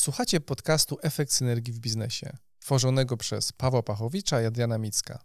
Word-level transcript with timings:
Słuchacie 0.00 0.40
podcastu 0.40 0.98
Efekt 1.02 1.32
Synergii 1.32 1.72
w 1.72 1.78
Biznesie, 1.78 2.36
tworzonego 2.58 3.16
przez 3.16 3.52
Pawła 3.52 3.82
Pachowicza 3.82 4.42
i 4.42 4.44
Adriana 4.44 4.78
Micka. 4.78 5.24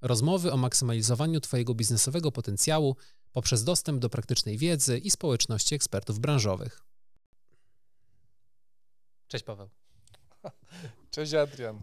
Rozmowy 0.00 0.52
o 0.52 0.56
maksymalizowaniu 0.56 1.40
Twojego 1.40 1.74
biznesowego 1.74 2.32
potencjału 2.32 2.96
poprzez 3.32 3.64
dostęp 3.64 3.98
do 4.00 4.10
praktycznej 4.10 4.58
wiedzy 4.58 4.98
i 4.98 5.10
społeczności 5.10 5.74
ekspertów 5.74 6.18
branżowych. 6.18 6.80
Cześć 9.28 9.44
Paweł. 9.44 9.68
Cześć 11.10 11.34
Adrian. 11.34 11.82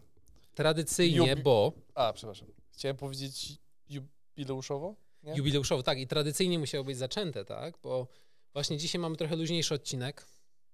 Tradycyjnie, 0.55 1.35
Jubi- 1.35 1.43
bo 1.43 1.73
A, 1.95 2.13
przepraszam. 2.13 2.47
Chciałem 2.71 2.97
powiedzieć 2.97 3.57
jubileuszowo? 3.89 4.95
Nie? 5.23 5.33
jubileuszowo, 5.35 5.83
tak, 5.83 5.99
i 5.99 6.07
tradycyjnie 6.07 6.59
musiało 6.59 6.83
być 6.83 6.97
zaczęte, 6.97 7.45
tak, 7.45 7.77
bo 7.83 8.07
właśnie 8.53 8.77
dzisiaj 8.77 9.01
mamy 9.01 9.15
trochę 9.15 9.35
luźniejszy 9.35 9.73
odcinek. 9.73 10.25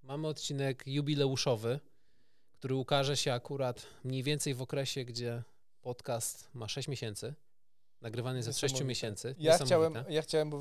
Mamy 0.07 0.27
odcinek 0.27 0.83
jubileuszowy, 0.85 1.79
który 2.53 2.75
ukaże 2.75 3.17
się 3.17 3.33
akurat 3.33 3.85
mniej 4.03 4.23
więcej 4.23 4.53
w 4.53 4.61
okresie, 4.61 5.05
gdzie 5.05 5.43
podcast 5.81 6.49
ma 6.53 6.67
6 6.67 6.87
miesięcy. 6.87 7.33
Nagrywany 8.01 8.37
jest 8.39 8.49
od 8.49 8.55
6 8.57 8.63
Niesamowite. 8.63 8.87
miesięcy. 8.89 9.35
Ja 9.39 9.57
chciałem, 9.57 9.93
ja 10.09 10.21
chciałem, 10.21 10.49
bo 10.49 10.59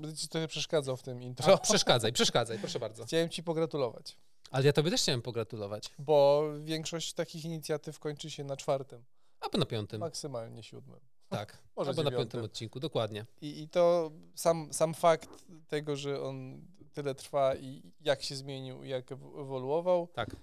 będę 0.00 0.16
ci 0.16 0.28
trochę 0.28 0.48
przeszkadzał 0.48 0.96
w 0.96 1.02
tym 1.02 1.18
A, 1.18 1.20
intro. 1.20 1.58
przeszkadzaj, 1.58 2.12
przeszkadzaj, 2.12 2.58
proszę 2.58 2.78
bardzo. 2.78 3.04
Chciałem 3.04 3.28
ci 3.28 3.42
pogratulować, 3.42 4.16
Ale 4.50 4.66
ja 4.66 4.72
tobie 4.72 4.90
też 4.90 5.00
chciałem 5.02 5.22
pogratulować. 5.22 5.90
bo 5.98 6.44
większość 6.64 7.12
takich 7.12 7.44
inicjatyw 7.44 7.98
kończy 7.98 8.30
się 8.30 8.44
na 8.44 8.56
czwartym, 8.56 9.04
Albo 9.40 9.58
na 9.58 9.66
piątym. 9.66 10.00
maksymalnie 10.00 10.62
siódmym. 10.62 11.00
Tak, 11.28 11.58
Może 11.76 11.90
albo 11.90 12.02
na 12.02 12.10
piątym 12.10 12.42
odcinku, 12.42 12.80
dokładnie. 12.80 13.26
I, 13.40 13.62
I 13.62 13.68
to 13.68 14.10
sam, 14.34 14.72
sam 14.72 14.94
fakt 14.94 15.28
tego, 15.68 15.96
że 15.96 16.22
on 16.22 16.62
tyle 16.96 17.14
trwa 17.14 17.54
i 17.54 17.82
jak 18.00 18.22
się 18.22 18.36
zmienił, 18.36 18.84
i 18.84 18.88
jak 18.88 19.06
ewo- 19.10 19.40
ewoluował, 19.40 20.08
Tak. 20.14 20.36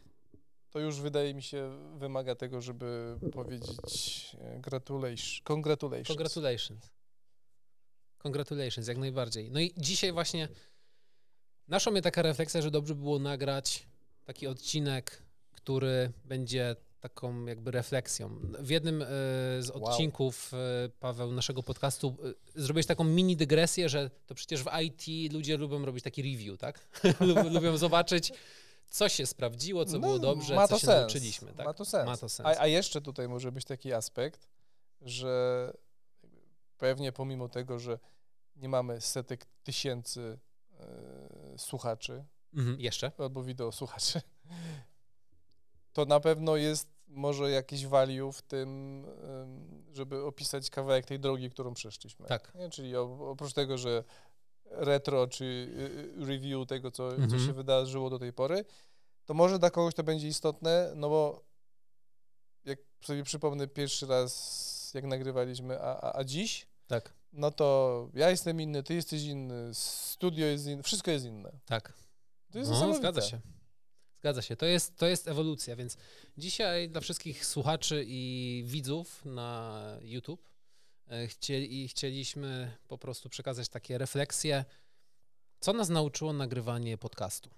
to 0.70 0.80
już 0.80 1.02
wydaje 1.02 1.34
mi 1.34 1.44
się 1.44 1.80
wymaga 1.98 2.36
tego, 2.36 2.62
żeby 2.62 3.18
powiedzieć 3.34 4.36
e, 4.42 4.60
gratulations. 4.60 5.42
Congratulations. 5.44 6.08
Congratulations. 6.08 6.90
Congratulations, 8.23 8.88
jak 8.88 8.98
najbardziej. 8.98 9.52
No 9.52 9.60
i 9.60 9.73
dzisiaj 9.78 10.12
właśnie 10.12 10.48
naszła 11.68 11.92
mnie 11.92 12.02
taka 12.02 12.22
refleksja, 12.22 12.62
że 12.62 12.72
dobrze 12.72 12.95
by 12.95 13.02
było 13.02 13.20
nagrać 13.20 13.88
taki 14.26 14.48
odcinek, 14.48 15.23
który 15.52 16.12
będzie 16.26 16.76
taką 17.04 17.46
jakby 17.46 17.72
refleksją. 17.72 18.30
W 18.59 18.70
jednym 18.70 19.02
e, 19.02 19.06
z 19.59 19.70
Wow. 19.70 19.86
odcinków, 19.86 20.52
e, 20.54 20.90
Paweł, 21.00 21.32
naszego 21.32 21.64
podcastu 21.64 22.16
e, 22.56 22.62
zrobiłeś 22.62 22.86
taką 22.86 23.04
mini 23.04 23.38
dygresję, 23.38 23.90
że 23.90 24.10
to 24.26 24.36
przecież 24.36 24.64
w 24.64 24.68
IT 24.84 25.34
ludzie 25.34 25.58
lubią 25.58 25.86
robić 25.86 26.04
taki 26.04 26.22
review, 26.22 26.58
tak? 26.60 26.80
Lub- 27.28 27.52
lubią 27.54 27.78
zobaczyć, 27.78 28.34
co 28.90 29.10
się 29.10 29.26
sprawdziło, 29.26 29.86
co 29.86 29.92
No, 29.94 30.00
było 30.00 30.20
dobrze, 30.20 30.56
co 30.56 30.68
to 30.68 30.80
się 30.80 30.86
sens. 30.86 31.00
nauczyliśmy. 31.00 31.54
Tak? 31.54 31.66
Ma 31.66 31.73
to 31.73 31.86
sens. 31.86 32.06
Ma 32.06 32.18
to 32.18 32.30
sens. 32.30 32.48
A, 32.50 32.62
a 32.62 32.68
jeszcze 32.68 33.02
tutaj 33.02 33.28
może 33.30 33.52
być 33.52 33.66
taki 33.66 33.94
aspekt, 33.94 34.48
że 35.02 35.73
pewnie 36.78 37.12
pomimo 37.12 37.50
tego, 37.50 37.80
że 37.80 38.00
nie 38.56 38.70
mamy 38.70 39.02
setek 39.02 39.45
tysięcy 39.64 40.40
e, 40.80 40.86
słuchaczy 41.58 42.23
Mhm, 42.54 42.80
jeszcze? 42.82 43.12
albo 43.17 43.44
wideo 43.44 43.72
słuchaczy, 43.72 44.22
to 45.94 46.06
na 46.06 46.20
pewno 46.20 46.56
jest 46.56 46.92
może 47.14 47.52
jakieś 47.52 47.86
value 47.88 48.31
w 48.31 48.42
tym, 48.42 49.06
żeby 49.94 50.23
opisać 50.25 50.69
kawałek 50.69 51.06
tej 51.06 51.20
drogi, 51.20 51.50
którą 51.50 51.73
przeszliśmy. 51.73 52.28
Tak. 52.28 52.52
Nie? 52.55 52.70
Czyli 52.70 52.95
oprócz 52.95 53.53
tego, 53.53 53.78
że 53.78 54.03
retro 54.66 55.28
czy 55.28 55.45
y, 55.45 56.22
y, 56.22 56.25
review 56.25 56.67
tego, 56.67 56.92
co, 56.92 57.09
co 57.09 57.16
Mhm. 57.16 57.45
się 57.45 57.53
wydarzyło 57.53 58.09
do 58.09 58.20
tej 58.20 58.33
pory, 58.33 58.66
to 59.25 59.33
może 59.33 59.59
dla 59.59 59.70
kogoś 59.70 59.94
to 59.94 60.03
będzie 60.03 60.28
istotne, 60.28 60.92
no 60.95 61.09
bo 61.09 61.44
jak 62.66 62.80
sobie 63.05 63.23
przypomnę 63.23 63.67
pierwszy 63.67 64.05
raz, 64.08 64.92
jak 64.94 65.03
nagrywaliśmy, 65.05 65.81
a, 65.81 66.00
a, 66.02 66.17
a 66.20 66.23
dziś, 66.23 66.67
Tak, 66.88 67.14
no 67.33 67.52
to 67.52 68.09
ja 68.14 68.30
jestem 68.30 68.61
inny, 68.61 68.83
ty 68.83 68.93
jesteś 68.93 69.23
inny, 69.23 69.70
studio 69.73 70.45
jest 70.45 70.65
inne, 70.67 70.83
wszystko 70.83 71.11
jest 71.11 71.26
inne. 71.26 71.52
tak. 71.65 71.93
To 72.52 72.59
jest 72.59 72.71
no, 72.71 72.93
zgadza 72.95 73.21
się. 73.21 73.39
Zgadza 74.23 74.42
się. 74.42 74.56
To 74.56 74.66
jest, 74.66 74.98
to 74.98 75.08
jest 75.08 75.28
ewolucja, 75.28 75.76
więc 75.76 75.98
dzisiaj 76.38 76.89
dla 76.89 77.02
wszystkich 77.02 77.45
słuchaczy 77.45 78.04
i 78.08 78.64
widzów 78.66 79.26
na 79.26 79.82
YouTube 80.02 80.50
e, 81.08 81.28
chcieli, 81.28 81.88
chcieliśmy 81.88 82.78
po 82.88 82.98
prostu 82.98 83.30
przekazać 83.30 83.70
takie 83.70 83.98
refleksje, 83.98 84.66
co 85.60 85.73
nas 85.73 85.89
nauczyło 85.89 86.33
nagrywanie 86.33 86.98
podcastu. 86.98 87.50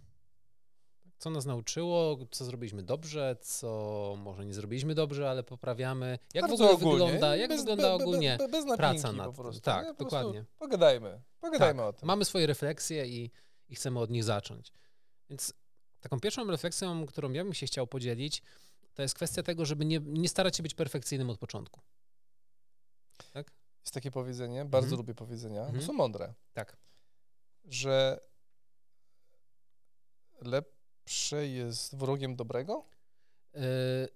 Co 1.18 1.30
nas 1.30 1.46
nauczyło, 1.46 2.18
co 2.32 2.46
zrobiliśmy 2.46 2.84
dobrze, 2.84 3.36
co 3.42 4.16
może 4.18 4.46
nie 4.46 4.54
zrobiliśmy 4.54 4.96
dobrze, 4.96 5.30
ale 5.30 5.44
poprawiamy. 5.44 6.20
Jak 6.34 6.42
Bardzo 6.48 6.58
w 6.58 6.62
ogóle 6.62 6.76
ogólnie, 6.76 7.04
wygląda, 7.06 7.36
jak 7.36 7.50
bez- 7.50 7.60
wygląda 7.60 7.84
be- 7.84 7.98
be- 7.98 8.04
ogólnie 8.04 8.38
be- 8.38 8.78
praca 8.78 9.12
nad 9.12 9.36
prostu. 9.36 9.62
Tak? 9.62 9.98
Po 9.98 10.04
dokładnie. 10.04 10.46
Pogadajmy, 10.60 11.22
pogadajmy 11.40 11.80
tak, 11.80 11.90
o 11.90 11.94
tym. 11.94 12.08
Mamy 12.08 12.26
swoje 12.26 12.48
refleksje 12.48 13.08
i, 13.08 13.32
i 13.70 13.76
chcemy 13.76 14.00
od 14.00 14.10
nich 14.10 14.24
zacząć. 14.24 14.72
Więc 15.30 15.54
taką 16.06 16.20
pierwszą 16.20 16.46
refleksją, 16.52 17.06
którą 17.06 17.32
ja 17.32 17.44
bym 17.44 17.54
się 17.54 17.66
chciał 17.66 17.88
podzielić, 17.88 18.42
to 18.94 19.02
jest 19.02 19.16
kwestia 19.16 19.44
tego, 19.44 19.66
żeby 19.66 19.86
nie, 19.86 20.00
nie 20.00 20.30
starać 20.30 20.58
się 20.58 20.64
być 20.64 20.74
perfekcyjnym 20.74 21.30
od 21.30 21.38
początku. 21.38 21.82
Tak? 23.34 23.52
Jest 23.82 23.94
takie 23.94 24.12
powiedzenie, 24.12 24.66
bardzo 24.66 24.86
Mhm. 24.86 24.98
lubię 24.98 25.16
powiedzenia, 25.16 25.60
Mhm. 25.62 25.80
bo 25.80 25.86
są 25.86 25.94
mądre, 25.94 26.34
Tak. 26.54 26.78
że 27.66 28.20
lepsze 30.42 31.48
jest 31.48 31.96
wrogiem 31.98 32.36
dobrego? 32.36 32.86
Yy, 33.54 33.62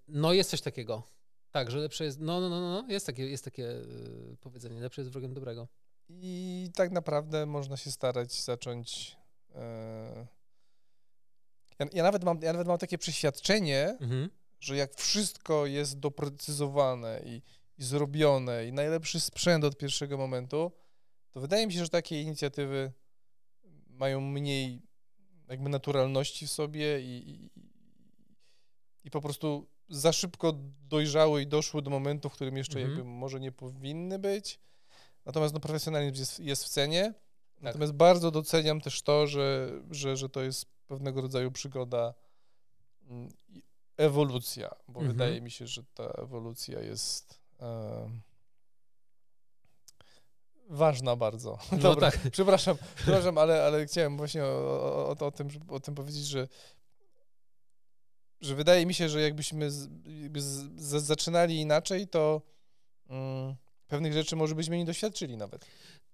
no 0.07 0.33
jest 0.33 0.49
coś 0.49 0.61
takiego. 0.61 1.03
Tak, 1.51 1.71
że 1.71 1.77
lepsze 1.77 2.05
jest, 2.05 2.19
no, 2.19 2.39
no, 2.41 2.49
no, 2.49 2.59
no 2.61 2.87
jest 2.89 3.05
takie, 3.05 3.29
jest 3.29 3.43
takie 3.45 3.61
yy, 3.63 4.37
powiedzenie, 4.39 4.81
lepsze 4.81 5.01
jest 5.01 5.11
wrogiem 5.11 5.33
dobrego. 5.33 5.67
I 6.09 6.69
tak 6.75 6.91
naprawdę 6.91 7.45
można 7.45 7.77
się 7.77 7.91
starać 7.91 8.43
zacząć. 8.43 9.17
e, 9.55 10.27
Ja, 11.79 11.85
ja, 11.93 12.03
nawet 12.03 12.23
mam, 12.23 12.39
ja 12.41 12.53
nawet 12.53 12.67
mam 12.67 12.77
takie 12.77 12.97
przeświadczenie, 12.97 13.97
Mhm. 13.99 14.29
że 14.59 14.75
jak 14.75 14.95
wszystko 14.95 15.65
jest 15.65 15.99
doprecyzowane 15.99 17.21
i, 17.25 17.41
i 17.77 17.83
zrobione, 17.83 18.67
i 18.67 18.73
najlepszy 18.73 19.19
sprzęt 19.19 19.63
od 19.63 19.77
pierwszego 19.77 20.17
momentu, 20.17 20.71
to 21.31 21.39
wydaje 21.39 21.67
mi 21.67 21.73
się, 21.73 21.79
że 21.83 21.89
takie 21.89 22.21
inicjatywy 22.21 22.91
mają 23.87 24.21
mniej 24.21 24.81
jakby 25.47 25.69
naturalności 25.69 26.47
w 26.47 26.51
sobie 26.51 27.01
i, 27.01 27.29
i, 27.29 27.49
i 29.03 29.11
po 29.11 29.21
prostu 29.21 29.67
za 29.89 30.13
szybko 30.13 30.53
dojrzały 30.81 31.41
i 31.41 31.47
doszły 31.47 31.81
do 31.81 31.89
momentu, 31.89 32.29
w 32.29 32.33
którym 32.33 32.57
jeszcze 32.57 32.79
Mhm. 32.79 32.97
jakby 32.97 33.11
może 33.11 33.39
nie 33.39 33.51
powinny 33.51 34.19
być. 34.19 34.59
Natomiast 35.25 35.53
no, 35.53 35.59
profesjonalizm 35.59 36.19
jest, 36.19 36.39
jest 36.39 36.65
w 36.65 36.69
cenie. 36.69 37.03
Tak. 37.55 37.63
Natomiast 37.63 37.93
bardzo 37.93 38.31
doceniam 38.31 38.81
też 38.81 39.01
to, 39.01 39.27
że, 39.27 39.71
że, 39.91 40.17
że 40.17 40.29
to 40.29 40.41
jest 40.41 40.65
pewnego 40.89 41.21
rodzaju 41.21 41.51
przygoda 41.51 42.13
mm, 43.09 43.29
i 43.49 43.63
ewolucja, 43.97 44.75
bo 44.87 44.99
Mhm. 44.99 45.17
wydaje 45.17 45.41
mi 45.41 45.51
się, 45.51 45.67
że 45.67 45.83
ta 45.83 46.03
ewolucja 46.03 46.79
jest 46.79 47.39
e, 47.59 48.09
ważna 50.69 51.15
bardzo. 51.15 51.57
No 51.71 51.77
Dobra, 51.89 52.11
tak. 52.11 52.19
przepraszam, 52.31 52.77
przepraszam, 52.95 53.37
ale, 53.37 53.65
ale 53.65 53.85
chciałem 53.85 54.17
właśnie 54.17 54.43
o, 54.43 55.15
o, 55.19 55.25
o, 55.25 55.31
tym, 55.31 55.47
o 55.67 55.79
tym 55.79 55.95
powiedzieć, 55.95 56.25
że 56.25 56.47
że 58.41 58.55
wydaje 58.55 58.85
mi 58.85 58.93
się, 58.93 59.09
że 59.09 59.21
jakbyśmy 59.21 59.71
z, 59.71 59.89
jakby 60.21 60.41
z, 60.41 60.81
z, 60.81 61.03
zaczynali 61.03 61.61
inaczej, 61.61 62.07
to 62.07 62.41
mm, 63.09 63.55
pewnych 63.89 64.13
rzeczy 64.13 64.35
może 64.35 64.55
byśmy 64.55 64.77
nie 64.77 64.85
doświadczyli 64.85 65.37
nawet. 65.37 65.65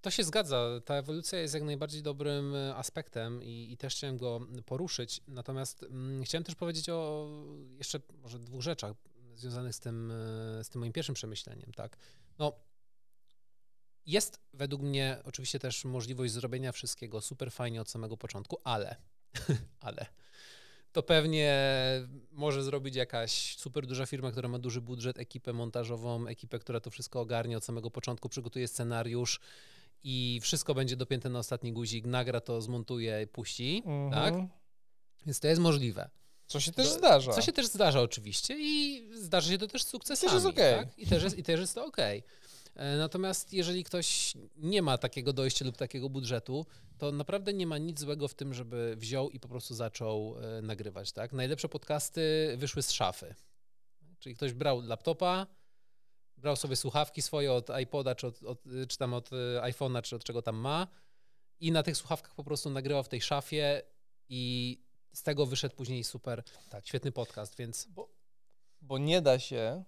To 0.02 0.12
się 0.12 0.24
zgadza. 0.24 0.82
Ta 0.86 0.96
ewolucja 0.96 1.40
jest 1.40 1.54
jak 1.54 1.64
najbardziej 1.64 2.04
dobrym 2.04 2.56
e, 2.56 2.76
aspektem 2.76 3.44
i, 3.44 3.72
i 3.72 3.78
też 3.78 3.96
chciałem 3.96 4.18
go 4.18 4.40
poruszyć. 4.66 5.22
Natomiast 5.28 5.84
mm, 5.84 6.24
chciałem 6.24 6.44
też 6.44 6.56
powiedzieć 6.56 6.90
o 6.90 7.30
jeszcze 7.78 8.00
może 8.22 8.40
dwóch 8.40 8.62
rzeczach 8.62 8.94
związanych 9.36 9.76
z 9.76 9.80
tym, 9.80 10.12
e, 10.12 10.64
z 10.64 10.70
tym 10.70 10.80
moim 10.80 10.94
pierwszym 10.94 11.16
przemyśleniem. 11.16 11.72
Tak? 11.72 11.98
No, 12.40 12.54
jest 14.06 14.40
według 14.54 14.82
mnie 14.82 15.18
oczywiście 15.24 15.60
też 15.60 15.86
możliwość 15.86 16.34
zrobienia 16.34 16.72
wszystkiego 16.72 17.22
super 17.22 17.52
fajnie 17.52 17.82
od 17.82 17.90
samego 17.90 18.18
początku, 18.18 18.58
ale, 18.64 18.96
ale 19.80 20.06
to 20.96 21.04
pewnie 21.04 21.54
może 22.32 22.64
zrobić 22.64 22.96
jakaś 22.96 23.58
super 23.58 23.86
duża 23.88 24.06
firma, 24.06 24.32
która 24.32 24.50
ma 24.50 24.60
duży 24.60 24.82
budżet, 24.82 25.20
ekipę 25.20 25.54
montażową, 25.54 26.28
ekipę, 26.28 26.60
która 26.60 26.80
to 26.80 26.90
wszystko 26.90 27.22
ogarnie 27.22 27.58
od 27.58 27.64
samego 27.64 27.92
początku, 27.92 28.30
przygotuje 28.30 28.68
scenariusz 28.68 29.40
i 30.04 30.40
wszystko 30.42 30.74
będzie 30.74 30.96
dopięte 30.96 31.30
na 31.30 31.40
ostatni 31.40 31.74
guzik, 31.74 32.06
nagra 32.06 32.42
to, 32.42 32.62
zmontuje 32.62 33.22
i 33.24 33.28
puści, 33.28 33.84
tak? 34.12 34.34
Mhm. 34.34 34.50
Więc 35.26 35.40
to 35.40 35.48
jest 35.48 35.62
możliwe. 35.62 36.10
Co 36.48 36.60
się 36.60 36.72
też 36.72 36.88
To- 36.88 36.94
zdarza. 36.94 37.32
Co 37.34 37.42
się 37.42 37.52
też 37.54 37.66
zdarza 37.66 38.02
oczywiście 38.02 38.56
i 38.60 39.04
zdarza 39.14 39.52
się 39.52 39.58
to 39.58 39.68
też 39.68 39.84
z 39.84 39.88
sukcesami. 39.88 40.28
Też 40.32 40.34
jest 40.34 40.46
okej. 40.46 40.76
tak? 40.76 41.00
I, 41.00 41.08
też 41.08 41.24
jest, 41.24 41.38
I 41.38 41.44
też 41.44 41.60
jest 41.60 41.76
to 41.76 41.86
okej. 41.86 42.18
E, 42.20 42.24
natomiast 42.76 43.54
jeżeli 43.54 43.84
ktoś 43.84 44.34
nie 44.58 44.82
ma 44.82 44.98
takiego 44.98 45.34
dojścia 45.34 45.66
lub 45.66 45.78
takiego 45.78 46.10
budżetu, 46.10 46.66
to 46.98 47.12
naprawdę 47.12 47.54
nie 47.54 47.68
ma 47.68 47.78
nic 47.78 48.00
złego 48.00 48.28
w 48.28 48.34
tym, 48.34 48.54
żeby 48.54 48.96
wziął 48.98 49.30
i 49.30 49.40
po 49.40 49.48
prostu 49.48 49.76
zaczął 49.76 50.36
e, 50.40 50.62
nagrywać. 50.62 51.12
Tak? 51.12 51.34
Najlepsze 51.34 51.70
podcasty 51.70 52.54
wyszły 52.58 52.84
z 52.84 52.92
szafy. 52.92 53.36
Czyli 54.20 54.36
ktoś 54.36 54.54
brał 54.54 54.82
laptopa, 54.82 55.48
brał 56.38 56.56
sobie 56.56 56.76
słuchawki 56.76 57.22
swoje 57.22 57.54
od 57.54 57.70
iPoda, 57.84 58.16
czy, 58.16 58.28
od, 58.28 58.44
od, 58.44 58.64
czy 58.88 58.98
tam 58.98 59.14
od 59.14 59.30
iPhone'a, 59.62 60.02
czy 60.02 60.16
od 60.16 60.24
czego 60.24 60.42
tam 60.42 60.56
ma 60.56 60.88
i 61.60 61.72
na 61.72 61.84
tych 61.84 61.98
słuchawkach 61.98 62.36
po 62.36 62.44
prostu 62.44 62.70
nagrywał 62.70 63.04
w 63.04 63.10
tej 63.10 63.22
szafie 63.22 63.82
i 64.30 64.82
z 65.14 65.24
tego 65.24 65.46
wyszedł 65.46 65.76
później 65.76 66.04
super, 66.04 66.44
tak. 66.70 66.88
świetny 66.88 67.12
podcast, 67.12 67.56
więc... 67.58 67.86
Bo, 67.86 68.10
bo 68.82 68.98
nie 68.98 69.22
da 69.22 69.40
się 69.40 69.84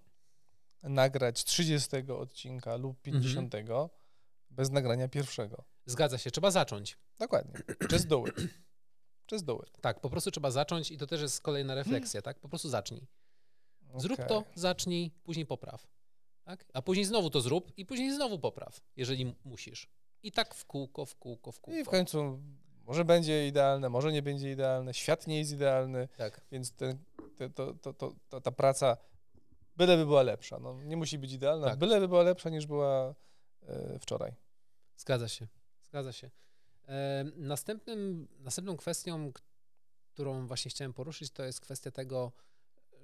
nagrać 0.82 1.44
30 1.44 1.90
odcinka 2.18 2.76
lub 2.76 3.02
50 3.02 3.54
mhm. 3.54 3.88
bez 4.50 4.70
nagrania 4.70 5.08
pierwszego. 5.08 5.64
Zgadza 5.86 6.18
się, 6.18 6.30
trzeba 6.30 6.50
zacząć. 6.50 6.98
Dokładnie. 7.18 7.60
Just 7.92 8.06
do 8.06 8.26
it. 8.26 8.36
Just 9.32 9.44
do 9.44 9.62
it. 9.66 9.80
Tak, 9.80 10.00
po 10.00 10.10
prostu 10.10 10.30
trzeba 10.30 10.50
zacząć 10.50 10.90
i 10.90 10.98
to 10.98 11.06
też 11.06 11.20
jest 11.20 11.40
kolejna 11.40 11.74
refleksja, 11.74 12.22
tak? 12.22 12.40
Po 12.40 12.48
prostu 12.48 12.68
zacznij. 12.68 13.06
Zrób 13.96 14.18
okay. 14.18 14.28
to, 14.28 14.44
zacznij, 14.54 15.10
później 15.24 15.46
popraw. 15.46 15.86
Tak? 16.44 16.64
A 16.74 16.82
później 16.82 17.04
znowu 17.04 17.30
to 17.30 17.40
zrób 17.40 17.72
i 17.76 17.86
później 17.86 18.14
znowu 18.14 18.38
popraw, 18.38 18.80
jeżeli 18.96 19.34
musisz. 19.44 19.88
I 20.22 20.32
tak 20.32 20.54
w 20.54 20.64
kółko, 20.64 21.06
w 21.06 21.16
kółko, 21.16 21.52
w 21.52 21.60
kółko. 21.60 21.80
I 21.80 21.84
w 21.84 21.88
końcu 21.88 22.40
może 22.84 23.04
będzie 23.04 23.48
idealne, 23.48 23.88
może 23.88 24.12
nie 24.12 24.22
będzie 24.22 24.52
idealne, 24.52 24.94
świat 24.94 25.26
nie 25.26 25.38
jest 25.38 25.52
idealny, 25.52 26.08
tak. 26.16 26.40
więc 26.52 26.72
ten, 26.72 26.98
te, 27.36 27.50
to, 27.50 27.74
to, 27.74 28.14
to, 28.28 28.40
ta 28.40 28.52
praca 28.52 28.96
byleby 29.78 30.06
była 30.06 30.22
lepsza. 30.22 30.58
No, 30.58 30.82
nie 30.82 30.96
musi 30.96 31.18
być 31.18 31.32
idealna, 31.32 31.66
tak. 31.66 31.78
byleby 31.78 32.08
była 32.08 32.22
lepsza 32.22 32.50
niż 32.50 32.66
była 32.66 33.14
e, 33.62 33.98
wczoraj. 33.98 34.34
Zgadza 34.96 35.28
się, 35.28 35.48
zgadza 35.82 36.12
się. 36.12 36.30
E, 36.88 37.24
następnym, 37.36 38.28
następną 38.38 38.76
kwestią, 38.76 39.32
którą 40.14 40.46
właśnie 40.46 40.70
chciałem 40.70 40.92
poruszyć, 40.92 41.30
to 41.30 41.44
jest 41.44 41.60
kwestia 41.60 41.90
tego, 41.90 42.32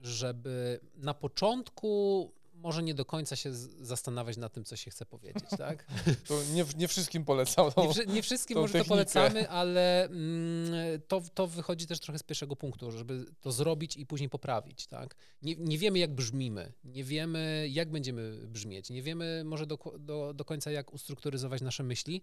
żeby 0.00 0.80
na 0.94 1.14
początku 1.14 2.32
może 2.54 2.82
nie 2.82 2.94
do 2.94 3.04
końca 3.04 3.36
się 3.36 3.54
zastanawiać 3.80 4.36
nad 4.36 4.52
tym, 4.52 4.64
co 4.64 4.76
się 4.76 4.90
chce 4.90 5.06
powiedzieć, 5.06 5.44
tak? 5.58 5.86
To 6.28 6.42
nie, 6.52 6.64
nie 6.76 6.88
wszystkim 6.88 7.24
polecam. 7.24 7.70
Nie, 7.76 8.14
nie, 8.14 8.22
wszystkim 8.22 8.58
może 8.58 8.72
technikę. 8.72 8.88
to 8.88 8.94
polecamy, 8.94 9.50
ale 9.50 10.04
mm, 10.04 11.00
to, 11.08 11.22
to 11.34 11.46
wychodzi 11.46 11.86
też 11.86 12.00
trochę 12.00 12.18
z 12.18 12.22
pierwszego 12.22 12.56
punktu, 12.56 12.90
żeby 12.90 13.24
to 13.40 13.52
zrobić 13.52 13.96
i 13.96 14.06
później 14.06 14.30
poprawić, 14.30 14.86
tak? 14.86 15.16
Nie, 15.42 15.56
nie 15.56 15.78
wiemy, 15.78 15.98
jak 15.98 16.14
brzmimy, 16.14 16.72
nie 16.84 17.04
wiemy, 17.04 17.66
jak 17.70 17.90
będziemy 17.90 18.46
brzmieć, 18.46 18.90
nie 18.90 19.02
wiemy 19.02 19.42
może 19.44 19.66
do, 19.66 19.78
do, 19.98 20.34
do 20.34 20.44
końca, 20.44 20.70
jak 20.70 20.94
ustrukturyzować 20.94 21.62
nasze 21.62 21.82
myśli, 21.82 22.22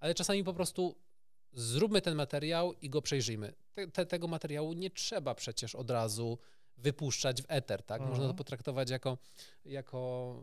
ale 0.00 0.14
czasami 0.14 0.44
po 0.44 0.54
prostu 0.54 0.96
zróbmy 1.52 2.02
ten 2.02 2.14
materiał 2.14 2.72
i 2.72 2.90
go 2.90 3.02
przejrzyjmy. 3.02 3.54
Te, 3.74 3.88
te, 3.88 4.06
tego 4.06 4.28
materiału 4.28 4.72
nie 4.72 4.90
trzeba 4.90 5.34
przecież 5.34 5.74
od 5.74 5.90
razu 5.90 6.38
wypuszczać 6.76 7.42
w 7.42 7.46
eter, 7.48 7.82
tak? 7.82 8.00
Mhm. 8.00 8.10
Można 8.10 8.28
to 8.28 8.34
potraktować 8.34 8.90
jako, 8.90 9.18
jako 9.64 10.34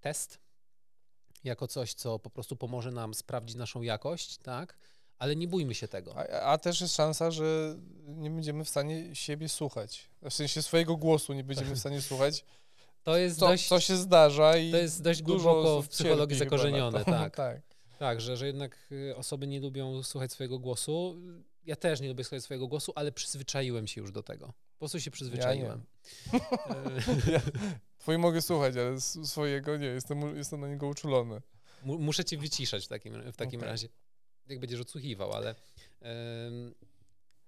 test, 0.00 0.38
jako 1.44 1.68
coś, 1.68 1.94
co 1.94 2.18
po 2.18 2.30
prostu 2.30 2.56
pomoże 2.56 2.90
nam 2.90 3.14
sprawdzić 3.14 3.56
naszą 3.56 3.82
jakość, 3.82 4.38
tak? 4.38 4.76
Ale 5.18 5.36
nie 5.36 5.48
bójmy 5.48 5.74
się 5.74 5.88
tego. 5.88 6.14
A, 6.16 6.40
a 6.40 6.58
też 6.58 6.80
jest 6.80 6.94
szansa, 6.96 7.30
że 7.30 7.76
nie 8.06 8.30
będziemy 8.30 8.64
w 8.64 8.68
stanie 8.68 9.14
siebie 9.14 9.48
słuchać. 9.48 10.08
W 10.22 10.34
sensie 10.34 10.62
swojego 10.62 10.96
głosu 10.96 11.32
nie 11.32 11.44
będziemy 11.44 11.74
w 11.74 11.78
stanie 11.78 12.02
słuchać. 12.02 12.44
To 13.02 13.16
jest 13.16 13.38
co, 13.38 13.48
dość, 13.48 13.68
co 13.68 13.80
się 13.80 13.96
zdarza 13.96 14.56
i 14.56 14.70
To 14.70 14.76
jest 14.76 15.02
dość 15.02 15.22
głęboko 15.22 15.82
w 15.82 15.88
psychologii 15.88 16.38
zakorzenione, 16.38 17.04
tak. 17.16 17.36
tak. 17.36 17.60
Tak, 17.98 18.20
że, 18.20 18.36
że 18.36 18.46
jednak 18.46 18.88
y, 18.92 19.16
osoby 19.16 19.46
nie 19.46 19.60
lubią 19.60 20.02
słuchać 20.02 20.32
swojego 20.32 20.58
głosu. 20.58 21.16
Ja 21.64 21.76
też 21.76 22.00
nie 22.00 22.08
lubię 22.08 22.24
słuchać 22.24 22.44
swojego 22.44 22.66
głosu, 22.66 22.92
ale 22.94 23.12
przyzwyczaiłem 23.12 23.86
się 23.86 24.00
już 24.00 24.12
do 24.12 24.22
tego. 24.22 24.52
Po 24.76 24.78
prostu 24.78 25.00
się 25.00 25.10
przyzwyczaiłem. 25.10 25.84
Ja 27.32 27.40
twój 27.98 28.18
mogę 28.18 28.42
słuchać, 28.42 28.74
ale 28.76 29.00
swojego 29.00 29.76
nie, 29.76 29.86
jestem, 29.86 30.36
jestem 30.36 30.60
na 30.60 30.68
niego 30.68 30.88
uczulony. 30.88 31.42
muszę 31.82 32.24
cię 32.24 32.38
wyciszać 32.38 32.84
w 32.84 32.88
takim, 32.88 33.32
w 33.32 33.36
takim 33.36 33.60
okay. 33.60 33.70
razie, 33.70 33.88
jak 34.48 34.60
będziesz 34.60 34.80
odsłuchiwał, 34.80 35.32
ale, 35.32 35.54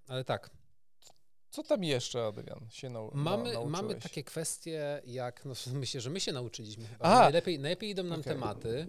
ale 0.07 0.25
tak. 0.25 0.51
Co 1.51 1.63
tam 1.63 1.85
jeszcze, 1.85 2.27
Adrian, 2.27 2.67
się 2.71 2.91
nau 2.91 3.11
mamy? 3.15 3.55
Mamy 3.67 3.95
takie 3.95 4.25
kwestie, 4.25 5.03
jak, 5.07 5.45
no 5.45 5.55
myślę, 5.73 6.01
że 6.01 6.11
my 6.11 6.21
się 6.21 6.33
nauczyliśmy 6.33 6.87
chyba. 6.87 7.19
Najlepiej, 7.21 7.59
najlepiej 7.59 7.91
idą 7.91 8.03
nam 8.03 8.21
okay. 8.21 8.35
tematy, 8.35 8.87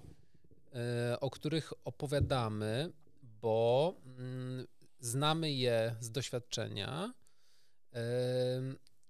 e, 0.74 1.20
o 1.20 1.30
których 1.30 1.74
opowiadamy, 1.86 2.92
bo 3.24 3.96
mm, 4.06 4.68
znamy 5.00 5.52
je 5.52 5.96
z 6.00 6.12
doświadczenia, 6.12 7.14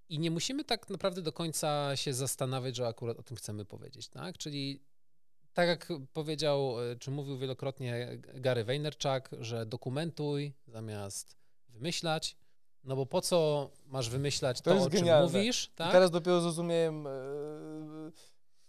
i 0.09 0.19
nie 0.19 0.31
musimy 0.31 0.63
tak 0.63 0.89
naprawdę 0.89 1.21
do 1.21 1.33
końca 1.33 1.95
się 1.95 2.13
zastanawiać, 2.13 2.75
że 2.75 2.87
akurat 2.87 3.17
o 3.17 3.23
tym 3.23 3.37
chcemy 3.37 3.65
powiedzieć, 3.65 4.07
tak? 4.09 4.37
Czyli 4.37 4.83
tak 5.53 5.67
jak 5.67 5.87
powiedział, 6.13 6.75
e, 6.91 6.95
czy 6.95 7.11
mówił 7.11 7.37
wielokrotnie 7.37 8.17
Gary 8.33 8.65
Vaynerchuk, 8.65 9.29
że 9.39 9.65
dokumentuj 9.65 10.53
zamiast 10.67 11.35
wymyślać, 11.69 12.37
no 12.83 12.95
bo 12.95 13.05
po 13.05 13.21
co 13.21 13.69
masz 13.85 14.09
wymyślać 14.09 14.61
to, 14.61 14.75
to 14.75 14.83
o 14.83 14.89
czym 14.89 15.21
mówisz, 15.21 15.71
tak? 15.75 15.91
Teraz 15.91 16.11
dopiero 16.11 16.41
zrozumiałem, 16.41 17.07
e, 17.07 17.11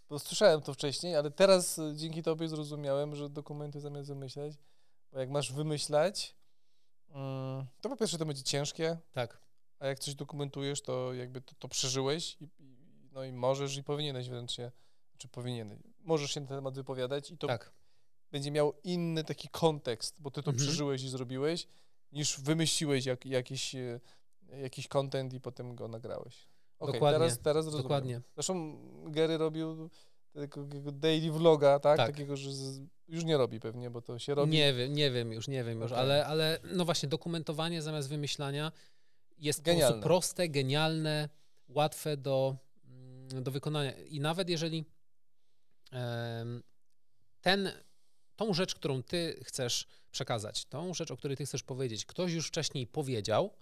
bo 0.08 0.18
słyszałem 0.18 0.60
to 0.62 0.74
wcześniej, 0.74 1.16
ale 1.16 1.30
teraz 1.30 1.80
dzięki 1.94 2.22
tobie 2.22 2.48
zrozumiałem, 2.48 3.16
że 3.16 3.28
dokumentuj 3.28 3.80
zamiast 3.80 4.08
wymyślać, 4.08 4.52
bo 5.12 5.20
jak 5.20 5.30
masz 5.30 5.52
wymyślać, 5.52 6.36
mm, 7.08 7.66
to 7.80 7.88
po 7.88 7.96
pierwsze 7.96 8.18
to 8.18 8.26
będzie 8.26 8.42
ciężkie. 8.42 8.98
Tak 9.12 9.49
a 9.80 9.86
jak 9.86 9.98
coś 9.98 10.14
dokumentujesz, 10.14 10.82
to 10.82 11.14
jakby 11.14 11.40
to, 11.40 11.54
to 11.58 11.68
przeżyłeś 11.68 12.36
i, 12.40 12.48
no 13.12 13.24
i 13.24 13.32
możesz 13.32 13.76
i 13.76 13.84
powinieneś 13.84 14.28
wręcz 14.28 14.52
się, 14.52 14.70
czy 15.18 15.28
powinieneś, 15.28 15.78
możesz 16.00 16.30
się 16.30 16.40
na 16.40 16.46
ten 16.46 16.56
temat 16.56 16.74
wypowiadać 16.74 17.30
i 17.30 17.38
to 17.38 17.46
tak. 17.46 17.72
będzie 18.30 18.50
miał 18.50 18.72
inny 18.84 19.24
taki 19.24 19.48
kontekst, 19.48 20.16
bo 20.18 20.30
ty 20.30 20.42
to 20.42 20.50
mhm. 20.50 20.66
przeżyłeś 20.66 21.02
i 21.02 21.08
zrobiłeś, 21.08 21.66
niż 22.12 22.40
wymyśliłeś 22.40 23.06
jak, 23.06 23.26
jakiś, 23.26 23.74
e, 23.74 24.00
jakiś 24.62 24.88
content 24.88 25.34
i 25.34 25.40
potem 25.40 25.74
go 25.74 25.88
nagrałeś. 25.88 26.48
Okay, 26.78 26.92
Dokładnie. 26.92 27.18
Teraz, 27.18 27.38
teraz 27.38 27.64
rozumiem. 27.64 27.82
Dokładnie. 27.82 28.20
Zresztą 28.34 28.78
Gary 29.10 29.38
robił 29.38 29.90
takiego 30.34 30.92
daily 30.92 31.32
vloga, 31.32 31.78
tak? 31.78 31.96
tak? 31.96 32.06
Takiego, 32.06 32.36
że 32.36 32.50
już 33.08 33.24
nie 33.24 33.36
robi 33.36 33.60
pewnie, 33.60 33.90
bo 33.90 34.02
to 34.02 34.18
się 34.18 34.34
robi. 34.34 34.52
Nie 34.52 34.74
wiem, 34.74 34.92
nie 34.92 35.10
wiem 35.10 35.32
już, 35.32 35.48
nie 35.48 35.64
wiem 35.64 35.80
już, 35.80 35.92
okay. 35.92 36.02
ale, 36.02 36.26
ale 36.26 36.58
no 36.72 36.84
właśnie 36.84 37.08
dokumentowanie 37.08 37.82
zamiast 37.82 38.08
wymyślania 38.08 38.72
jest 39.40 39.62
genialne. 39.62 40.02
proste, 40.02 40.48
genialne, 40.48 41.28
łatwe 41.68 42.16
do, 42.16 42.56
mm, 42.84 43.42
do 43.42 43.50
wykonania. 43.50 43.92
I 43.92 44.20
nawet 44.20 44.48
jeżeli 44.48 44.84
ten, 47.40 47.72
tą 48.36 48.54
rzecz, 48.54 48.74
którą 48.74 49.02
ty 49.02 49.40
chcesz 49.44 49.86
przekazać, 50.10 50.64
tą 50.64 50.94
rzecz, 50.94 51.10
o 51.10 51.16
której 51.16 51.36
ty 51.36 51.46
chcesz 51.46 51.62
powiedzieć, 51.62 52.06
ktoś 52.06 52.32
już 52.32 52.48
wcześniej 52.48 52.86
powiedział, 52.86 53.56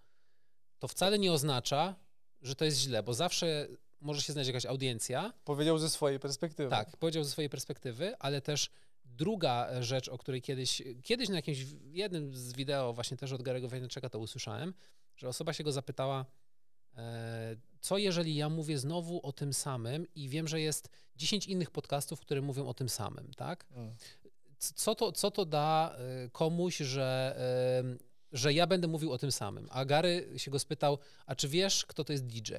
to 0.79 0.89
wcale 0.89 1.19
nie 1.19 1.33
oznacza, 1.33 1.95
że 2.43 2.55
to 2.55 2.65
jest 2.65 2.79
źle, 2.79 3.03
bo 3.03 3.15
zawsze 3.15 3.69
może 4.01 4.23
się 4.23 4.33
znaleźć 4.33 4.49
jakaś 4.49 4.67
audiencja. 4.67 5.33
Powiedział 5.45 5.79
ze 5.79 5.91
swojej 5.91 6.21
perspektywy. 6.21 6.71
Tak, 6.71 6.97
powiedział 6.97 7.25
ze 7.25 7.31
swojej 7.31 7.51
perspektywy, 7.51 8.17
ale 8.19 8.41
też 8.41 8.71
druga 9.09 9.83
rzecz, 9.83 10.09
o 10.09 10.19
której 10.19 10.43
kiedyś, 10.43 10.83
kiedyś 11.03 11.29
na 11.29 11.37
jakimś 11.37 11.67
jednym 11.93 12.35
z 12.35 12.53
wideo 12.53 12.93
właśnie 12.93 13.17
też 13.17 13.33
od 13.33 13.43
Garego 13.43 13.69
Wajneczeka 13.69 14.09
to 14.09 14.19
usłyszałem, 14.19 14.75
że 15.17 15.29
osoba 15.29 15.53
się 15.53 15.65
go 15.65 15.73
zapytała, 15.73 16.27
e, 16.97 17.57
co 17.81 17.99
jeżeli 17.99 18.35
ja 18.35 18.49
mówię 18.49 18.79
znowu 18.79 19.27
o 19.27 19.33
tym 19.33 19.53
samym 19.53 20.07
i 20.15 20.29
wiem, 20.29 20.49
że 20.49 20.61
jest 20.61 20.89
10 21.17 21.47
innych 21.47 21.71
podcastów, 21.71 22.21
które 22.21 22.43
mówią 22.43 22.67
o 22.67 22.75
tym 22.75 22.89
samym, 22.89 23.35
tak? 23.35 23.67
Mm. 23.71 23.95
Co 24.59 24.95
to, 24.95 25.13
co 25.13 25.31
to 25.31 25.45
da 25.45 25.97
e, 25.99 26.29
komuś, 26.31 26.77
że, 26.77 27.37
e, 27.85 27.99
że 28.33 28.53
ja 28.53 28.67
będę 28.67 28.89
mówił 28.89 29.13
o 29.13 29.19
tym 29.19 29.33
samym? 29.33 29.69
A 29.71 29.85
Gary 29.85 30.33
się 30.37 30.51
go 30.51 30.59
spytał, 30.59 30.99
a 31.27 31.35
czy 31.35 31.49
wiesz, 31.49 31.87
kto 31.87 32.05
to 32.05 32.13
jest 32.13 32.27
DJ? 32.27 32.53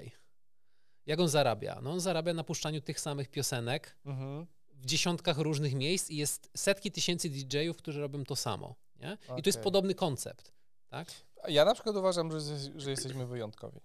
Jak 1.06 1.20
on 1.20 1.30
zarabia? 1.30 1.80
No 1.82 1.92
on 1.92 2.00
zarabia 2.00 2.34
na 2.34 2.44
puszczaniu 2.44 2.82
tych 2.82 3.00
samych 3.00 3.30
piosenek 3.30 3.96
mhm. 4.06 4.48
W 4.82 4.86
dziesiątkach 4.86 5.38
różnych 5.38 5.74
miejsc 5.74 6.10
i 6.10 6.18
jest 6.18 6.50
setki 6.58 6.92
tysięcy 6.92 7.30
DJ-ów, 7.30 7.78
którzy 7.78 8.02
robią 8.02 8.24
to 8.24 8.36
samo. 8.36 8.76
Nie? 9.00 9.18
Okay. 9.26 9.40
I 9.40 9.44
to 9.44 9.50
jest 9.50 9.60
podobny 9.60 9.96
koncept. 9.96 10.54
Tak? 10.90 11.12
Ja 11.48 11.66
na 11.66 11.74
przykład 11.74 11.96
uważam, 11.96 12.32
że, 12.32 12.40
że 12.76 12.90
jesteśmy 12.90 13.26
wyjątkowi. 13.26 13.80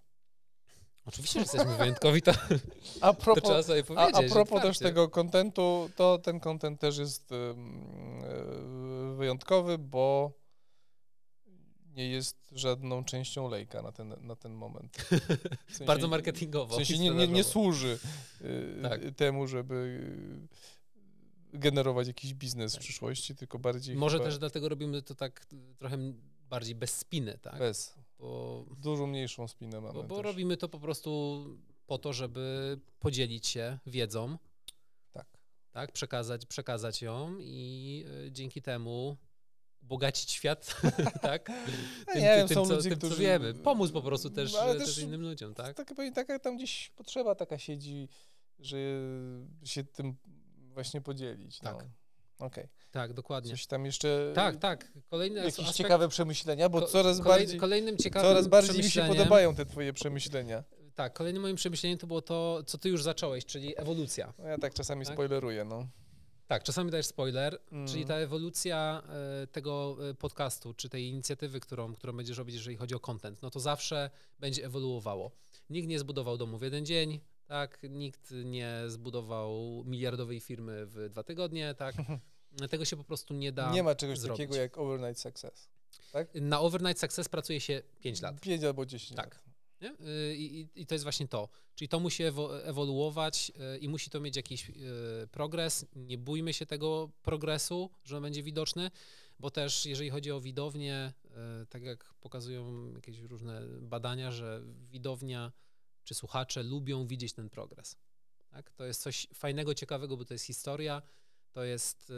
Oczywiście, 1.07 1.39
że 1.39 1.43
jesteśmy 1.43 1.77
wyjątkowi, 1.77 2.23
to, 2.23 2.33
a 3.01 3.13
propos, 3.13 3.43
to 3.43 3.49
trzeba 3.49 3.63
sobie 3.63 3.85
powiedzieć. 3.85 4.15
A, 4.15 4.19
a 4.19 4.29
propos 4.29 4.63
też 4.63 4.79
tego 4.79 5.09
kontentu, 5.09 5.91
to 5.97 6.19
ten 6.19 6.41
kontent 6.41 6.81
też 6.81 6.99
jest 6.99 7.33
um, 7.33 9.17
wyjątkowy, 9.17 9.79
bo 9.79 10.33
nie 11.95 12.09
jest 12.09 12.49
żadną 12.53 13.05
częścią 13.05 13.49
lejka 13.49 13.83
na 13.83 13.93
ten, 13.93 14.15
na 14.21 14.37
ten 14.37 14.53
moment. 14.53 14.97
W 15.67 15.71
sensie, 15.71 15.85
Bardzo 15.85 16.09
marketingowo. 16.09 16.75
W 16.75 16.77
sensie 16.77 16.99
nie, 16.99 17.11
nie, 17.11 17.29
nie 17.29 17.45
służy 17.45 17.99
y, 18.41 18.83
tak. 18.83 19.01
temu, 19.17 19.47
żeby 19.47 20.01
generować 21.59 22.07
jakiś 22.07 22.35
biznes 22.35 22.73
w 22.73 22.75
Tak. 22.75 22.83
przyszłości, 22.85 23.35
tylko 23.37 23.59
bardziej 23.59 23.97
Może 23.97 24.17
chyba 24.19 24.31
też 24.31 24.39
dlatego 24.39 24.69
robimy 24.69 25.03
to 25.03 25.15
tak 25.15 25.47
y, 25.53 25.75
trochę 25.79 25.99
bardziej 26.49 26.75
bez 26.75 26.97
spiny, 26.99 27.39
tak? 27.43 27.59
bez. 27.59 27.95
Bo, 28.19 28.65
Dużo 28.79 29.07
mniejszą 29.07 29.49
spinę 29.49 29.81
mamy 29.81 29.95
bo, 29.95 30.03
bo 30.03 30.23
robimy 30.23 30.57
to 30.57 30.69
po 30.69 30.81
prostu 30.81 31.45
po 31.87 31.99
to, 31.99 32.13
żeby 32.13 32.77
podzielić 32.99 33.47
się 33.47 33.79
wiedzą, 33.87 34.39
Tak. 35.13 35.27
tak? 35.73 35.93
Przekazać, 35.93 36.47
przekazać 36.47 37.03
ją 37.03 37.37
i 37.41 38.05
y, 38.27 38.33
dzięki 38.33 38.63
temu 38.63 39.17
bogacić 39.83 40.31
świat, 40.31 40.81
tak? 41.23 41.47
Tym, 42.13 42.23
nie 42.23 42.37
wiem, 42.37 42.49
tym, 42.49 42.55
są 42.55 42.67
co, 42.67 42.75
ludzie, 42.75 42.91
tym, 42.91 43.01
co 43.01 43.07
którzy- 43.07 43.23
wiemy. 43.23 43.55
Pomóc 43.55 43.91
po 43.93 44.03
prostu 44.03 44.31
też, 44.31 44.55
ale 44.55 44.75
też, 44.79 44.95
też- 44.95 44.99
innym 45.05 45.23
ludziom, 45.23 45.55
tak? 45.55 45.77
Tak, 45.77 45.87
pewnie 45.89 46.13
taka 46.13 46.39
tam 46.39 46.57
gdzieś 46.57 46.91
potrzeba 46.97 47.35
taka 47.35 47.59
siedzi, 47.59 48.09
że 48.59 48.77
się 49.65 49.85
tym 49.85 50.17
właśnie 50.75 51.01
podzielić. 51.01 51.59
Tak. 51.59 51.77
No. 52.41 52.47
Okej. 52.47 52.69
Tak, 52.91 53.13
dokładnie. 53.13 53.51
Coś 53.51 53.67
tam 53.67 53.87
jeszcze. 53.87 54.33
Tak, 54.35 54.57
tak. 54.57 54.93
Kolejny 55.11 55.39
Jakieś 55.41 55.59
aspekt, 55.61 55.77
ciekawe 55.77 56.09
przemyślenia, 56.09 56.69
bo 56.69 56.81
ko- 56.81 56.87
coraz 56.87 57.19
kolej- 57.21 57.41
bardziej. 57.41 57.61
Kolejnym 57.61 57.97
ciekawym 57.97 58.31
Coraz 58.31 58.49
bardziej 58.49 58.77
mi 58.85 58.91
się 58.91 59.03
podobają 59.03 59.55
te 59.55 59.67
twoje 59.67 59.93
przemyślenia. 59.93 60.65
Tak, 60.95 61.13
kolejnym 61.13 61.43
moim 61.43 61.57
przemyśleniem 61.57 61.99
to 61.99 62.07
było 62.07 62.23
to, 62.23 62.63
co 62.67 62.79
ty 62.79 62.89
już 62.89 63.03
zacząłeś, 63.03 63.45
czyli 63.45 63.81
ewolucja. 63.81 64.33
No 64.39 64.49
ja 64.49 64.59
tak 64.59 64.75
czasami 64.75 65.05
Tak? 65.05 65.15
spoileruję, 65.15 65.65
no. 65.65 65.89
Tak, 66.47 66.63
czasami 66.63 66.91
dajesz 66.91 67.07
spoiler, 67.07 67.59
Mm. 67.73 67.89
czyli 67.89 68.05
ta 68.05 68.15
ewolucja 68.15 69.03
e, 69.43 69.47
tego 69.47 69.97
e, 70.11 70.15
podcastu, 70.15 70.75
czy 70.75 70.89
tej 70.89 71.05
inicjatywy, 71.09 71.61
którą, 71.61 71.95
którą 71.95 72.13
będziesz 72.13 72.39
robić, 72.39 72.55
jeżeli 72.55 72.77
chodzi 72.77 72.95
o 72.95 73.01
content, 73.01 73.43
no 73.43 73.51
to 73.51 73.61
zawsze 73.61 74.11
będzie 74.39 74.65
ewoluowało. 74.65 75.31
Nikt 75.71 75.89
nie 75.89 75.99
zbudował 75.99 76.37
domu 76.37 76.59
w 76.59 76.63
jeden 76.63 76.87
dzień, 76.87 77.21
tak, 77.47 77.79
nikt 77.91 78.31
nie 78.45 78.83
zbudował 78.87 79.83
miliardowej 79.87 80.41
firmy 80.41 80.87
w 80.87 81.09
dwa 81.11 81.23
tygodnie, 81.23 81.75
tak. 81.75 81.95
Tego 82.71 82.85
się 82.85 82.97
po 82.97 83.05
prostu 83.05 83.35
nie 83.35 83.53
da. 83.53 83.73
Nie 83.73 83.83
ma 83.83 83.95
czegoś 83.95 84.19
zrobić. 84.19 84.39
takiego 84.39 84.57
jak 84.57 84.79
overnight 84.79 85.21
success. 85.21 85.69
Na 86.35 86.61
overnight 86.61 87.01
success 87.01 87.29
pracuje 87.29 87.61
się 87.61 87.83
5 88.01 88.23
lat. 88.23 88.41
5 88.41 88.65
albo 88.65 88.87
10 88.87 89.17
Tak. 89.17 89.35
lat. 89.35 89.45
Y, 90.01 90.35
I, 90.37 90.61
i, 90.61 90.69
I 90.75 90.87
to 90.87 90.95
jest 90.95 91.03
właśnie 91.05 91.29
to. 91.29 91.49
Czyli 91.75 91.89
to 91.89 92.01
musi 92.01 92.23
ewo- 92.25 92.61
ewoluować 92.65 93.53
y, 93.75 93.79
i 93.79 93.89
musi 93.89 94.11
to 94.11 94.21
mieć 94.21 94.37
jakiś 94.37 94.71
y, 94.71 94.75
progres. 95.31 95.87
Nie 95.97 96.19
bójmy 96.19 96.53
się 96.53 96.67
tego 96.67 97.11
progresu, 97.23 97.91
że 98.05 98.17
on 98.17 98.23
będzie 98.23 98.43
widoczny, 98.43 98.91
bo 99.39 99.51
też 99.51 99.87
jeżeli 99.87 100.11
chodzi 100.11 100.33
o 100.33 100.41
widownię, 100.41 101.13
tak 101.69 101.83
jak 101.83 102.15
pokazują 102.21 102.93
jakieś 102.95 103.19
różne 103.19 103.61
badania, 103.81 104.31
że 104.33 104.63
widownia 104.91 105.53
czy 106.05 106.15
słuchacze 106.15 106.63
lubią 106.63 107.07
widzieć 107.07 107.33
ten 107.33 107.51
progres. 107.51 107.97
Tak? 108.51 108.73
To 108.73 108.85
jest 108.85 109.03
coś 109.03 109.27
fajnego, 109.35 109.75
ciekawego, 109.75 110.17
bo 110.17 110.25
to 110.25 110.35
jest 110.35 110.45
historia, 110.45 111.03
to 111.53 111.65
jest 111.65 112.11
y, 112.11 112.15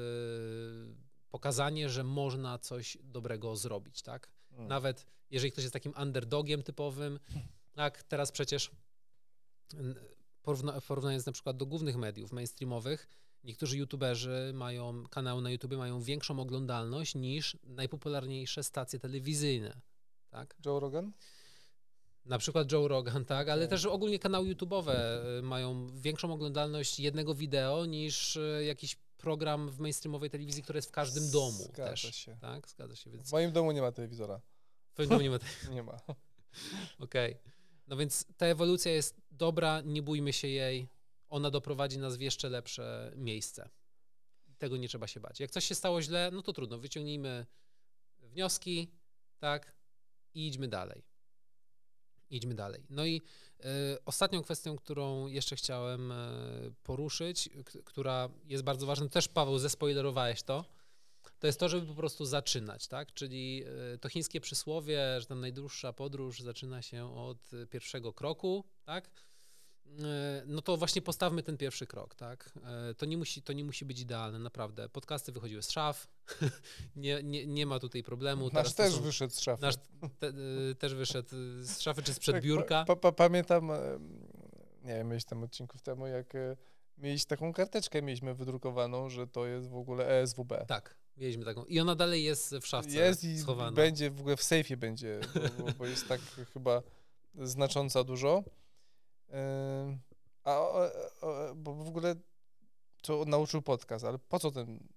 pokazanie, 1.31 1.89
że 1.91 2.05
można 2.05 2.59
coś 2.59 2.99
dobrego 3.03 3.57
zrobić. 3.57 4.03
Tak? 4.03 4.31
Mm. 4.53 4.69
Nawet 4.69 5.07
jeżeli 5.31 5.53
ktoś 5.53 5.65
jest 5.65 5.73
takim 5.73 5.95
underdogiem 6.03 6.63
typowym, 6.63 7.19
tak, 7.73 8.03
teraz 8.03 8.33
przecież 8.33 8.71
porówna, 10.43 10.81
porównując 10.81 11.27
na 11.27 11.33
przykład 11.33 11.57
do 11.57 11.67
głównych 11.67 11.97
mediów 11.97 12.33
mainstreamowych, 12.33 13.09
niektórzy 13.45 13.79
youtuberzy 13.79 14.51
mają, 14.55 15.05
kanały 15.11 15.43
na 15.43 15.51
YouTube 15.51 15.73
mają 15.73 16.01
większą 16.01 16.41
oglądalność 16.41 17.15
niż 17.15 17.57
najpopularniejsze 17.63 18.65
stacje 18.65 18.99
telewizyjne, 18.99 19.81
tak? 20.31 20.57
Joe 20.67 20.81
Rogan? 20.81 21.13
Na 22.27 22.39
przykład 22.39 22.73
Joe 22.73 22.89
Rogan, 22.89 23.25
tak, 23.25 23.49
ale 23.49 23.63
Tak. 23.63 23.71
też 23.71 23.85
ogólnie 23.85 24.19
kanały 24.19 24.55
YouTube'owe 24.55 24.95
y, 25.39 25.43
mają 25.43 25.87
większą 26.01 26.33
oglądalność 26.33 27.01
jednego 27.01 27.35
wideo 27.35 27.87
niż 27.87 28.37
y, 28.37 28.65
jakiś 28.67 28.97
program 29.17 29.71
w 29.71 29.79
mainstreamowej 29.79 30.31
telewizji, 30.31 30.63
który 30.63 30.77
jest 30.79 30.89
w 30.89 30.93
każdym 30.93 31.31
domu 31.31 31.59
Zgadza 31.63 31.91
też. 31.91 32.01
się. 32.17 32.37
Tak, 32.41 32.69
zgadza 32.69 32.97
się, 32.97 33.11
więc 33.11 33.29
W 33.29 33.33
moim 33.33 33.53
domu 33.53 33.73
nie 33.73 33.81
ma 33.83 33.93
telewizora. 33.93 34.41
w 34.91 34.93
twoim 34.95 35.09
domu 35.09 35.21
nie 35.23 35.31
ma 35.31 35.39
Nie 35.75 35.83
ma. 35.83 35.97
Okej. 36.99 37.39
No 37.87 37.97
więc 37.97 38.25
ta 38.37 38.47
ewolucja 38.47 38.93
jest 38.93 39.21
dobra, 39.31 39.81
nie 39.81 40.03
bójmy 40.03 40.33
się 40.33 40.49
jej. 40.49 40.89
Ona 41.29 41.51
doprowadzi 41.51 41.99
nas 41.99 42.17
w 42.17 42.21
jeszcze 42.21 42.49
lepsze 42.49 43.13
miejsce. 43.17 43.69
Tego 44.59 44.77
nie 44.77 44.89
trzeba 44.89 45.07
się 45.07 45.21
bać. 45.21 45.41
Jak 45.41 45.51
coś 45.51 45.65
się 45.65 45.75
stało 45.75 46.03
źle, 46.03 46.31
no 46.33 46.43
to 46.43 46.53
trudno. 46.53 46.79
Wyciągnijmy 46.79 47.47
wnioski, 48.21 48.91
tak, 49.39 49.75
i 50.35 50.47
idźmy 50.47 50.69
dalej. 50.69 51.03
Idźmy 52.31 52.55
dalej. 52.55 52.83
No 52.91 53.05
i 53.05 53.23
y, 53.61 53.65
ostatnią 54.05 54.43
kwestią, 54.43 54.77
którą 54.77 55.27
jeszcze 55.27 55.57
chciałem 55.57 56.13
y, 56.13 56.75
poruszyć, 56.83 57.51
która 57.85 58.29
jest 58.45 58.65
bardzo 58.65 58.87
ważna, 58.87 59.09
też 59.09 59.29
Paweł, 59.29 59.59
zespoilerowałeś 59.59 60.43
to, 60.43 60.65
to 61.39 61.47
jest 61.47 61.61
to, 61.61 61.69
żeby 61.69 61.87
po 61.87 61.95
prostu 61.95 62.25
zaczynać, 62.25 62.89
tak? 62.89 63.13
Czyli 63.13 63.65
y, 63.95 63.99
to 63.99 64.09
chińskie 64.09 64.41
przysłowie, 64.41 65.21
że 65.21 65.27
tam 65.27 65.41
najdłuższa 65.41 65.93
podróż 65.93 66.41
zaczyna 66.41 66.83
się 66.83 67.17
od 67.17 67.51
pierwszego 67.71 68.13
kroku, 68.13 68.65
tak? 68.85 69.11
Y, 69.87 70.03
No 70.47 70.63
to 70.63 70.77
właśnie 70.77 71.03
postawmy 71.03 71.43
ten 71.43 71.57
pierwszy 71.57 71.87
krok, 71.87 72.15
tak? 72.15 72.51
Y, 72.91 72.95
To 72.95 73.07
nie 73.07 73.17
musi, 73.17 73.43
to 73.43 73.53
nie 73.53 73.65
musi 73.65 73.85
być 73.85 74.01
idealne, 74.01 74.39
naprawdę. 74.39 74.89
Podcasty 74.89 75.33
wychodziły 75.33 75.63
z 75.63 75.71
szaf, 75.71 76.09
nie, 76.97 77.23
nie, 77.23 77.47
nie 77.47 77.67
ma 77.67 77.79
tutaj 77.79 78.03
problemu. 78.03 78.45
Nasz 78.45 78.53
Teraz 78.53 78.75
też 78.75 78.95
są- 78.95 79.01
wyszedł 79.03 79.35
z 79.35 79.41
szafy. 79.41 79.63
Nasz 79.63 79.75
te, 80.19 80.29
y, 80.71 80.75
też 80.75 80.95
wyszedł 80.95 81.29
z 81.61 81.81
szafy 81.81 82.03
czy 82.03 82.15
sprzed 82.15 82.35
Tak, 82.35 82.45
biurka. 82.45 82.85
Pa, 82.85 82.97
pa, 82.97 83.13
pamiętam, 83.13 83.71
nie 84.85 84.95
wiem, 84.95 85.19
tam 85.29 85.43
odcinków 85.43 85.83
temu, 85.83 86.07
jak 86.07 86.35
e, 86.35 86.57
mieliśmy 86.99 87.29
taką 87.29 87.53
karteczkę 87.53 88.03
mieliśmy 88.03 88.35
wydrukowaną, 88.35 89.09
że 89.11 89.27
to 89.27 89.47
jest 89.47 89.69
w 89.69 89.77
ogóle 89.77 90.07
E 90.09 90.21
ESWB. 90.23 90.53
Tak, 90.69 90.97
mieliśmy 91.17 91.45
taką. 91.45 91.65
I 91.65 91.81
ona 91.81 91.95
dalej 91.95 92.25
jest 92.25 92.55
w 92.57 92.67
szafce 92.67 92.91
Jest 92.99 93.25
i 93.25 93.39
schowana. 93.39 93.73
będzie, 93.73 94.11
w 94.11 94.21
ogóle 94.21 94.37
w 94.37 94.43
sejfie 94.43 94.77
będzie, 94.77 95.21
bo, 95.59 95.65
bo, 95.65 95.73
bo 95.73 95.87
jest 95.87 96.09
tak 96.09 96.21
chyba 96.55 96.83
znacząca 97.35 98.05
dużo. 98.05 98.45
A 100.45 100.59
o, 100.61 100.85
o, 101.21 101.55
bo 101.55 101.75
w 101.75 101.89
ogóle 101.89 102.15
co 103.03 103.25
nauczył 103.25 103.63
podcast, 103.63 104.05
ale 104.05 104.19
po 104.19 104.39
co 104.39 104.51
ten, 104.51 104.89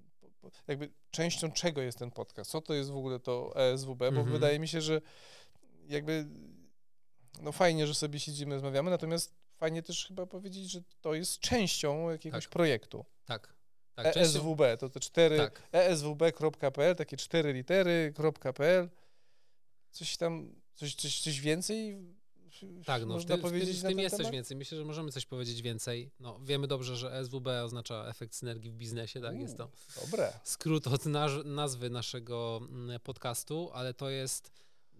jakby 0.67 0.91
częścią 1.11 1.51
czego 1.51 1.81
jest 1.81 1.97
ten 1.99 2.11
podcast? 2.11 2.51
Co 2.51 2.61
to 2.61 2.73
jest 2.73 2.89
w 2.89 2.95
ogóle 2.97 3.19
to 3.19 3.53
ESWB? 3.55 3.99
Bo 3.99 4.07
Mhm. 4.07 4.31
wydaje 4.31 4.59
mi 4.59 4.67
się, 4.67 4.81
że 4.81 5.01
jakby 5.87 6.27
no 7.41 7.51
fajnie, 7.51 7.87
że 7.87 7.93
sobie 7.95 8.19
siedzimy, 8.19 8.55
rozmawiamy, 8.55 8.89
natomiast 8.91 9.35
fajnie 9.57 9.83
też 9.83 10.07
chyba 10.07 10.25
powiedzieć, 10.25 10.71
że 10.71 10.81
to 11.01 11.13
jest 11.13 11.39
częścią 11.39 12.09
jakiegoś 12.09 12.43
Tak. 12.43 12.51
projektu. 12.51 13.05
Tak. 13.25 13.53
tak 13.95 14.17
ESWB, 14.17 14.61
to 14.79 14.89
te 14.89 14.99
cztery 14.99 15.37
Tak. 15.37 15.67
eswb.pl, 15.71 16.95
takie 16.95 17.17
cztery 17.17 17.53
litery.pl. 17.53 18.89
Coś 19.91 20.17
tam, 20.17 20.55
coś, 20.75 20.95
coś, 20.95 21.21
coś 21.21 21.39
więcej 21.41 21.97
Tak, 22.85 23.01
no 23.01 23.13
można 23.13 23.27
tym, 23.27 23.37
w 23.37 23.41
powiedzieć 23.41 23.79
w 23.79 23.81
tym 23.81 23.99
jest 23.99 24.15
coś 24.15 24.17
temat? 24.17 24.33
więcej. 24.33 24.57
Myślę, 24.57 24.77
że 24.77 24.85
możemy 24.85 25.11
coś 25.11 25.25
powiedzieć 25.25 25.61
więcej. 25.61 26.11
No, 26.19 26.39
wiemy 26.43 26.67
dobrze, 26.67 26.95
że 26.95 27.25
SWB 27.25 27.47
oznacza 27.63 28.05
efekt 28.07 28.35
synergii 28.35 28.71
w 28.71 28.75
biznesie, 28.75 29.21
tak? 29.21 29.39
Jest 29.39 29.57
to 29.57 29.69
Dobre. 30.01 30.33
skrót 30.43 30.87
od 30.87 31.05
nazwy 31.45 31.89
naszego 31.89 32.61
mm, 32.61 32.99
podcastu, 32.99 33.69
ale 33.73 33.93
to 33.93 34.09
jest 34.09 34.51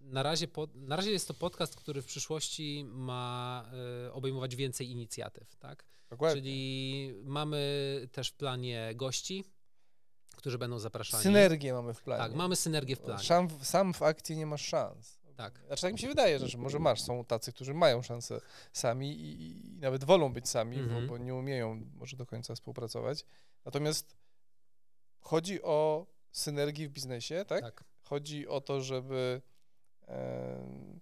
na 0.02 0.22
razie, 0.22 0.48
pod, 0.48 0.74
na 0.74 0.96
razie 0.96 1.10
jest 1.10 1.28
to 1.28 1.34
podcast, 1.34 1.76
który 1.76 2.02
w 2.02 2.06
przyszłości 2.06 2.84
ma 2.88 3.64
y, 4.06 4.12
obejmować 4.12 4.56
więcej 4.56 4.90
inicjatyw, 4.90 5.56
tak? 5.56 5.84
Dokładnie. 6.10 6.40
Czyli 6.40 7.14
mamy 7.24 7.60
też 8.12 8.28
w 8.28 8.34
planie 8.34 8.92
gości, 8.94 9.44
którzy 10.36 10.58
będą 10.58 10.78
zapraszani. 10.78 11.22
Synergię 11.22 11.72
mamy 11.72 11.94
w 11.94 12.02
planie. 12.02 12.22
Tak, 12.22 12.34
mamy 12.34 12.56
synergię 12.56 12.96
w 12.96 13.00
planie. 13.00 13.24
Sam, 13.24 13.48
sam 13.62 13.94
w 13.94 14.02
akcji 14.02 14.36
nie 14.36 14.46
masz 14.46 14.66
szans. 14.66 15.19
Tak. 15.40 15.62
Znaczy 15.66 15.82
tak 15.82 15.92
mi 15.92 15.98
się 15.98 16.08
wydaje, 16.08 16.38
że 16.38 16.48
że 16.48 16.58
może 16.58 16.78
masz, 16.78 17.02
są 17.02 17.24
tacy, 17.24 17.52
którzy 17.52 17.74
mają 17.74 18.02
szansę 18.02 18.40
sami 18.72 19.12
i, 19.20 19.66
i 19.76 19.78
nawet 19.78 20.04
wolą 20.04 20.32
być 20.32 20.48
sami, 20.48 20.78
Mhm. 20.78 21.06
bo, 21.06 21.12
bo 21.12 21.18
nie 21.18 21.34
umieją 21.34 21.86
może 21.94 22.16
do 22.16 22.26
końca 22.26 22.54
współpracować. 22.54 23.24
Natomiast 23.64 24.16
chodzi 25.20 25.62
o 25.62 26.06
synergię 26.32 26.88
w 26.88 26.92
biznesie, 26.92 27.44
tak? 27.44 27.60
Tak. 27.62 27.84
Chodzi 28.02 28.48
o 28.48 28.60
to, 28.60 28.80
żeby 28.80 29.42
em, 30.06 31.00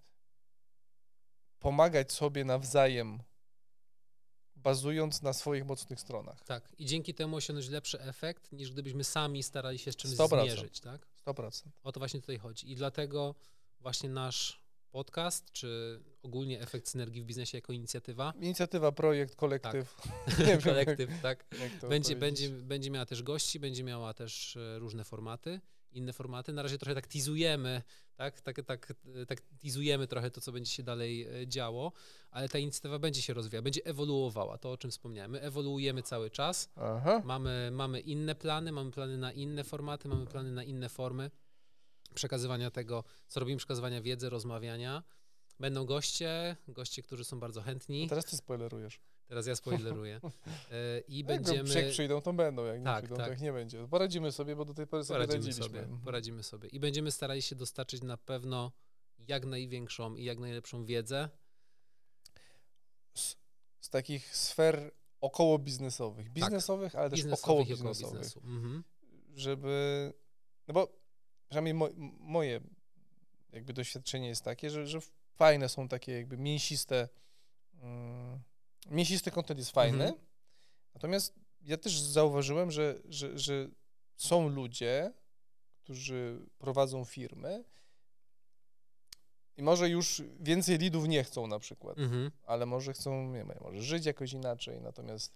pomagać 1.59 2.13
sobie 2.13 2.45
nawzajem, 2.45 3.23
bazując 4.57 5.23
na 5.23 5.33
swoich 5.33 5.65
mocnych 5.67 6.01
stronach. 6.01 6.45
Tak. 6.45 6.73
I 6.79 6.87
dzięki 6.87 7.15
temu 7.15 7.37
osiągnąć 7.37 7.69
lepszy 7.69 8.01
efekt, 8.01 8.53
niż 8.53 8.73
gdybyśmy 8.73 9.05
sami 9.05 9.43
starali 9.43 9.79
się 9.79 9.93
z 9.93 9.97
czymś 9.97 10.15
100%. 10.15 10.29
zmierzyć, 10.43 10.81
tak? 10.81 11.07
100%. 11.27 11.69
O 11.83 11.93
to 11.93 12.01
właśnie 12.01 12.21
tutaj 12.21 12.39
chodzi. 12.39 12.73
I 12.73 12.77
dlatego 12.77 13.35
właśnie 13.81 14.09
nasz 14.09 14.63
podcast, 14.91 15.53
czy 15.53 16.01
ogólnie 16.23 16.61
efekt 16.61 16.89
synergii 16.89 17.23
w 17.23 17.25
biznesie 17.25 17.59
jako 17.59 17.73
inicjatywa, 17.73 18.33
Inicjatywa, 18.41 18.93
projekt, 18.93 19.37
kolektyw. 19.37 19.97
Nie 20.39 20.45
wiem, 20.45 20.61
kolektyw, 20.63 21.11
tak, 21.23 21.47
jak 21.61 21.91
będzie, 21.91 22.17
będzie, 22.17 22.49
będzie 22.51 22.91
miała 22.91 23.07
też 23.07 23.23
gości, 23.23 23.61
będzie 23.61 23.85
miała 23.85 24.15
też 24.15 24.57
e, 24.57 24.79
różne 24.79 25.05
formaty 25.05 25.61
inne 25.93 26.13
formaty. 26.13 26.53
Na 26.53 26.63
razie 26.63 26.79
trochę 26.79 26.95
tak 26.95 27.07
teasujemy, 27.07 27.83
tak, 28.17 28.41
tak, 28.41 28.63
tak, 28.67 28.95
tak 29.29 29.41
teasujemy 29.41 30.07
trochę 30.07 30.31
to, 30.31 30.41
co 30.41 30.53
będzie 30.53 30.73
się 30.73 30.83
dalej 30.83 31.43
e, 31.43 31.47
działo, 31.47 31.93
ale 32.31 32.49
ta 32.49 32.59
inicjatywa 32.59 32.99
będzie 32.99 33.23
się 33.23 33.35
rozwijała, 33.35 33.63
będzie 33.63 33.85
ewoluowała, 33.85 34.59
to 34.59 34.73
o 34.73 34.77
czym 34.77 34.91
wspomniałem. 34.91 35.31
My 35.31 35.41
ewoluujemy 35.41 36.03
cały 36.03 36.31
czas, 36.31 36.71
Aha. 36.77 37.23
mamy, 37.25 37.71
mamy 37.73 38.01
inne 38.01 38.35
plany, 38.35 38.73
mamy 38.73 38.91
plany 38.91 39.19
na 39.19 39.33
inne 39.33 39.65
formaty, 39.65 40.09
mamy 40.09 40.27
plany 40.27 40.53
na 40.53 40.65
inne 40.65 40.89
formy 40.89 41.31
przekazywania 42.15 42.71
tego, 42.71 43.05
co 43.29 43.41
robimy, 43.41 43.59
przekazywania 43.59 44.03
wiedzy, 44.03 44.31
rozmawiania. 44.31 45.03
Będą 45.61 45.85
goście, 45.87 46.57
goście, 46.69 47.03
którzy 47.03 47.25
są 47.25 47.41
bardzo 47.41 47.63
chętni. 47.63 48.03
No 48.03 48.09
teraz 48.09 48.25
ty 48.25 48.37
spoilerujesz. 48.37 49.01
Teraz 49.27 49.47
ja 49.47 49.57
spoileruję. 49.57 50.21
E, 50.71 51.01
I 51.09 51.19
Jak 51.19 51.27
będziemy. 51.27 51.83
Jak 51.83 51.91
przyjdą, 51.91 52.21
to 52.21 52.33
będą. 52.33 52.65
Jak 52.65 52.79
nie 52.79 52.85
Tak, 52.85 53.05
przyjdą, 53.05 53.17
tak. 53.17 53.27
to 53.27 53.31
jak 53.31 53.41
nie 53.41 53.53
będzie. 53.53 53.89
Poradzimy 53.89 54.33
sobie, 54.33 54.57
bo 54.57 54.65
do 54.65 54.75
tej 54.75 54.87
pory 54.87 55.05
sobie 55.05 55.15
Poradzimy 55.21 55.47
radziliśmy. 55.47 55.81
sobie, 55.81 55.99
poradzimy 56.05 56.43
sobie. 56.43 56.69
I 56.69 56.81
będziemy 56.81 57.11
starali 57.11 57.43
się 57.43 57.57
dostarczyć 57.57 58.03
na 58.03 58.17
pewno 58.17 58.73
jak 59.19 59.47
największą 59.47 60.15
i 60.17 60.25
jak 60.25 60.39
najlepszą 60.39 60.85
wiedzę. 60.85 61.29
Z, 63.15 63.37
z 63.81 63.89
takich 63.91 64.37
sfer 64.37 64.91
około 65.21 65.59
biznesowych. 65.59 66.33
Biznesowych, 66.33 66.95
ale 66.95 67.11
też 67.11 67.21
około 67.33 67.61
Tak. 67.65 67.69
biznesowych 67.69 67.69
i 67.69 67.73
około 67.75 67.91
biznesowych. 67.95 68.21
biznesu. 68.21 68.41
Mhm. 68.45 68.85
Żeby. 69.35 70.13
No 70.69 70.75
bo 70.75 70.98
przynajmniej 71.49 71.75
mo, 71.75 71.89
moje 72.21 72.61
jakby 73.53 73.73
doświadczenie 73.73 74.29
jest 74.29 74.45
takie, 74.45 74.71
że, 74.71 74.87
że 74.87 74.99
fajne 75.35 75.69
są 75.69 75.89
takie 75.89 76.13
jakby 76.13 76.37
mięsiste. 76.37 77.09
Mm, 77.81 78.41
mięsisty 78.91 79.31
content 79.31 79.59
jest 79.59 79.71
fajny. 79.71 80.05
Mhm. 80.05 80.27
Natomiast 80.95 81.35
ja 81.63 81.77
też 81.77 82.01
zauważyłem, 82.01 82.71
że, 82.71 82.95
że, 83.09 83.39
że 83.39 83.69
są 84.17 84.49
ludzie, 84.49 85.13
którzy 85.85 86.47
prowadzą 86.59 87.05
firmy 87.05 87.65
i 89.57 89.63
może 89.63 89.89
już 89.89 90.23
więcej 90.41 90.79
lidów 90.79 91.09
nie 91.09 91.25
chcą 91.25 91.47
na 91.47 91.59
przykład, 91.59 91.99
Mhm. 91.99 92.31
ale 92.47 92.67
może 92.67 92.93
chcą, 92.93 93.33
nie 93.33 93.39
wiem, 93.39 93.53
może 93.61 93.83
żyć 93.83 94.07
jakoś 94.07 94.33
inaczej, 94.33 94.81
natomiast 94.81 95.35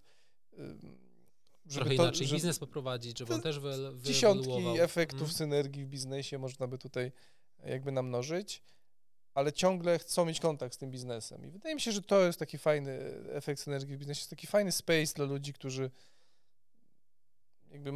żeby 1.65 1.85
Trochę 1.85 1.95
to, 1.97 2.03
inaczej 2.03 2.27
żeby 2.27 2.35
biznes 2.37 2.59
poprowadzić, 2.59 3.19
żeby 3.19 3.33
on 3.33 3.41
też 3.41 3.59
wy, 3.59 3.73
dziesiątki 4.01 4.45
wyewoluował. 4.47 4.83
efektów 4.83 5.19
Mhm. 5.21 5.37
synergii 5.37 5.85
w 5.85 5.87
biznesie 5.87 6.37
można 6.37 6.67
by 6.67 6.77
tutaj 6.77 7.11
jakby 7.65 7.91
namnożyć, 7.91 8.63
ale 9.33 9.53
ciągle 9.53 9.99
chcą 9.99 10.25
mieć 10.25 10.39
kontakt 10.39 10.75
z 10.75 10.77
tym 10.77 10.91
biznesem. 10.91 11.45
I 11.45 11.51
wydaje 11.51 11.75
mi 11.75 11.81
się, 11.81 11.91
że 11.91 12.01
to 12.01 12.25
jest 12.25 12.39
taki 12.39 12.57
fajny 12.57 12.99
efekt 13.29 13.61
synergii 13.61 13.95
w 13.95 13.99
biznesie, 13.99 14.19
jest 14.19 14.29
taki 14.29 14.47
fajny 14.47 14.71
space 14.71 15.13
dla 15.15 15.25
ludzi, 15.25 15.53
którzy 15.53 15.91
jakby 17.71 17.91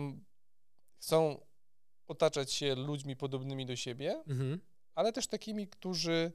chcą 0.99 1.45
otaczać 2.07 2.53
się 2.53 2.75
ludźmi 2.75 3.15
podobnymi 3.15 3.65
do 3.65 3.75
siebie, 3.75 4.23
Mhm. 4.27 4.59
ale 4.95 5.13
też 5.13 5.27
takimi, 5.27 5.67
którzy 5.67 6.31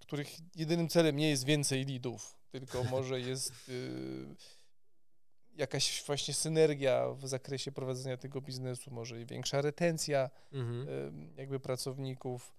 których 0.00 0.36
jedynym 0.54 0.88
celem 0.88 1.16
nie 1.16 1.30
jest 1.30 1.44
więcej 1.44 1.84
lidów, 1.84 2.36
tylko 2.50 2.84
może 2.94 3.20
jest 3.20 3.68
y, 3.68 4.26
jakaś 5.60 6.04
właśnie 6.06 6.34
synergia 6.34 7.08
w 7.08 7.28
zakresie 7.28 7.72
prowadzenia 7.72 8.16
tego 8.16 8.40
biznesu, 8.40 8.90
może 8.90 9.20
i 9.20 9.26
większa 9.26 9.60
retencja 9.62 10.30
Mhm. 10.52 11.34
jakby 11.36 11.60
pracowników 11.60 12.52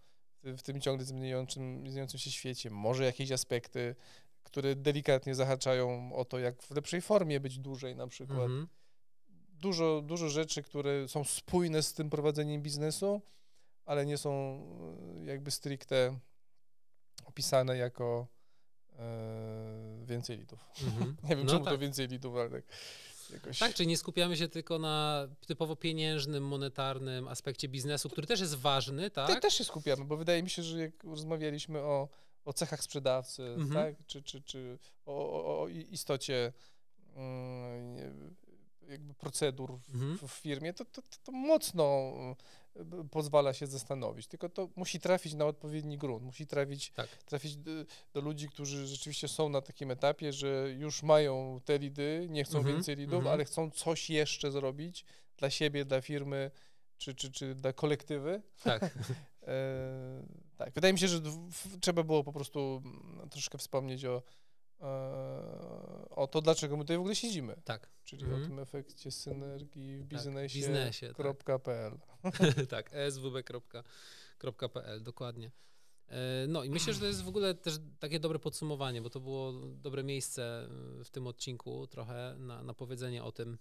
w, 0.44 0.62
tym 0.62 0.82
ciągle 0.82 1.06
zmieniającym, 1.06 1.80
zmieniającym 1.80 2.20
się 2.20 2.32
świecie, 2.32 2.70
może 2.70 3.06
jakieś 3.06 3.32
aspekty, 3.32 3.96
które 4.44 4.76
delikatnie 4.76 5.36
zahaczają 5.36 6.14
o 6.16 6.26
to, 6.26 6.40
jak 6.40 6.64
w 6.64 6.72
lepszej 6.72 7.02
formie 7.02 7.40
być 7.40 7.60
dłużej 7.60 7.96
na 7.96 8.08
przykład 8.08 8.40
Mhm. 8.40 8.68
dużo, 9.50 10.02
dużo 10.02 10.30
rzeczy, 10.30 10.64
które 10.64 11.08
są 11.08 11.24
spójne 11.24 11.84
z 11.84 11.94
tym 11.94 12.10
prowadzeniem 12.10 12.62
biznesu, 12.62 13.22
ale 13.86 14.06
nie 14.06 14.18
są 14.18 14.32
e, 15.22 15.26
jakby 15.26 15.52
stricte 15.52 16.20
opisane 17.26 17.78
jako 17.78 18.28
więcej 20.06 20.38
lidów. 20.38 20.66
Mhm. 20.84 21.16
Nie 21.30 21.36
wiem, 21.36 21.46
No 21.46 21.52
czemu 21.52 21.66
tak. 21.66 21.74
to 21.74 21.78
więcej 21.78 22.08
lidów, 22.08 22.36
ale 22.36 22.50
tak 22.50 22.64
jakoś... 23.34 23.60
Tak, 23.60 23.74
czyli 23.74 23.88
nie 23.88 23.98
skupiamy 23.98 24.38
się 24.38 24.48
tylko 24.48 24.80
na 24.80 25.28
typowo 25.48 25.76
pieniężnym, 25.76 26.48
monetarnym 26.48 27.28
aspekcie 27.28 27.68
biznesu, 27.68 28.10
który 28.10 28.28
też 28.28 28.40
jest 28.40 28.56
ważny, 28.56 29.04
Te, 29.10 29.28
tak? 29.28 29.42
też 29.42 29.54
się 29.54 29.64
skupiamy, 29.64 30.06
bo 30.06 30.18
wydaje 30.18 30.44
mi 30.44 30.50
się, 30.50 30.64
że 30.64 30.80
jak 30.80 31.04
rozmawialiśmy 31.04 31.80
o, 31.80 32.10
o 32.46 32.54
cechach 32.54 32.84
sprzedawcy, 32.84 33.44
Mhm. 33.44 33.74
tak? 33.74 34.06
czy, 34.08 34.24
czy, 34.24 34.42
czy 34.42 34.78
o, 35.06 35.14
o, 35.32 35.62
o 35.62 35.68
istocie 35.68 36.54
mm, 37.16 38.36
jakby 38.90 39.14
procedur 39.14 39.78
w, 39.80 39.94
Mhm. 39.96 40.28
w 40.28 40.32
firmie, 40.32 40.74
to, 40.74 40.86
to, 40.86 41.02
to, 41.02 41.18
to 41.24 41.32
mocno 41.32 42.12
pozwala 43.12 43.54
się 43.54 43.68
zastanowić. 43.68 44.28
Tylko 44.28 44.50
to 44.50 44.70
musi 44.76 45.00
trafić 45.00 45.34
na 45.34 45.46
odpowiedni 45.46 45.98
grunt, 45.98 46.24
musi 46.24 46.48
trafić, 46.48 46.92
Tak. 46.92 47.10
trafić 47.10 47.58
do, 47.58 47.72
do 48.14 48.22
ludzi, 48.22 48.50
którzy 48.50 48.88
rzeczywiście 48.88 49.28
są 49.28 49.50
na 49.50 49.62
takim 49.62 49.92
etapie, 49.92 50.34
że 50.34 50.74
już 50.78 51.04
mają 51.04 51.62
te 51.66 51.78
lidy, 51.78 52.28
nie 52.30 52.44
chcą 52.44 52.58
Mhm, 52.58 52.76
więcej 52.76 52.96
lidów, 52.96 53.18
mhm. 53.18 53.34
ale 53.34 53.46
chcą 53.46 53.72
coś 53.72 54.10
jeszcze 54.10 54.52
zrobić 54.52 55.06
dla 55.38 55.50
siebie, 55.50 55.86
dla 55.86 56.02
firmy, 56.02 56.52
czy, 56.98 57.16
czy, 57.16 57.32
czy 57.32 57.56
dla 57.56 57.74
kolektywy. 57.74 58.42
Tak. 58.64 58.82
E, 59.48 60.24
tak, 60.58 60.74
wydaje 60.74 60.94
mi 60.94 61.00
się, 61.00 61.08
że 61.08 61.20
w, 61.20 61.52
w, 61.52 61.80
trzeba 61.80 62.04
było 62.04 62.24
po 62.24 62.34
prostu 62.34 62.82
mm, 62.86 63.30
troszkę 63.30 63.58
wspomnieć 63.58 64.06
o, 64.06 64.24
o 66.10 66.28
to, 66.32 66.42
dlaczego 66.42 66.78
my 66.78 66.84
tutaj 66.84 66.98
w 66.98 67.00
ogóle 67.00 67.16
siedzimy. 67.16 67.56
Tak. 67.66 67.90
Czyli 68.04 68.24
Mhm. 68.24 68.44
o 68.44 68.46
tym 68.46 68.60
efekcie 68.60 69.12
synergii 69.12 69.98
w 69.98 70.10
Tak, 70.10 70.22
w 70.22 70.54
biznesie. 70.54 71.08
tak. 71.08 71.16
tak, 72.70 72.90
eswb.pl, 72.94 75.04
dokładnie. 75.04 75.52
E, 76.08 76.48
No 76.48 76.64
i 76.64 76.70
myślę, 76.70 76.94
że 76.94 77.00
to 77.00 77.06
jest 77.06 77.24
w 77.24 77.28
ogóle 77.28 77.56
też 77.56 77.80
takie 78.00 78.20
dobre 78.20 78.40
podsumowanie, 78.40 79.02
bo 79.02 79.10
to 79.10 79.20
było 79.20 79.54
dobre 79.76 80.04
miejsce 80.04 80.68
y, 81.02 81.04
w 81.04 81.10
tym 81.10 81.28
odcinku 81.28 81.88
trochę 81.88 82.36
na, 82.40 82.64
na 82.64 82.74
powiedzenie 82.74 83.24
o 83.24 83.32
tym, 83.32 83.58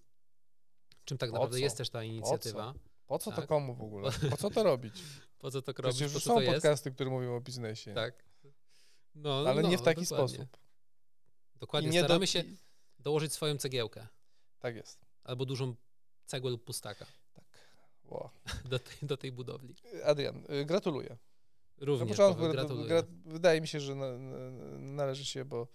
czym 1.04 1.18
tak 1.18 1.30
Po 1.30 1.34
naprawdę 1.34 1.56
co? 1.58 1.64
jest 1.64 1.76
też 1.76 1.90
ta 1.90 2.04
inicjatywa. 2.04 2.74
Po 3.06 3.18
co 3.18 3.30
to 3.30 3.36
Tak. 3.36 3.46
komu 3.46 3.74
w 3.74 3.82
ogóle? 3.82 4.10
Po 4.30 4.36
co 4.36 4.50
to 4.50 4.62
robić? 4.62 5.02
Po 5.38 5.50
co 5.50 5.62
to 5.62 5.72
robić, 5.72 5.96
Przecież 5.96 6.12
po 6.14 6.20
co 6.20 6.34
są 6.34 6.40
to 6.40 6.46
podcasty, 6.52 6.90
które 6.90 7.10
mówią 7.10 7.36
o 7.36 7.40
biznesie. 7.40 7.94
Tak. 7.94 8.24
No, 9.14 9.44
Ale 9.48 9.62
no, 9.62 9.68
nie 9.68 9.78
w 9.78 9.82
taki 9.82 10.02
dokładnie. 10.02 10.28
sposób. 10.36 10.56
Dokładnie, 11.60 11.90
nie 11.90 12.00
do- 12.00 12.06
staramy 12.06 12.26
się 12.26 12.40
i- 12.40 12.56
dołożyć 12.98 13.32
swoją 13.32 13.56
cegiełkę 13.58 14.06
Tak 14.58 14.76
jest. 14.76 15.00
albo 15.24 15.46
dużą 15.46 15.74
cegłę 16.26 16.50
lub 16.50 16.64
pustaka 16.64 17.06
Tak. 17.34 17.44
Wow. 18.04 18.30
do 18.70 18.78
tej, 18.78 18.96
do 19.02 19.16
tej 19.16 19.32
budowli. 19.32 19.74
Adrian, 20.04 20.44
y, 20.60 20.64
gratuluję. 20.64 21.18
Na 21.78 21.86
Również 21.86 22.08
początku 22.18 22.40
Paweł, 22.42 22.52
gra- 22.54 22.60
gratuluję. 22.62 22.88
gra- 22.88 23.06
wydaje 23.32 23.60
mi 23.60 23.68
się, 23.68 23.80
że 23.80 23.94
na, 23.94 24.18
na, 24.18 24.38
należy 24.78 25.24
się, 25.24 25.44
bo 25.44 25.68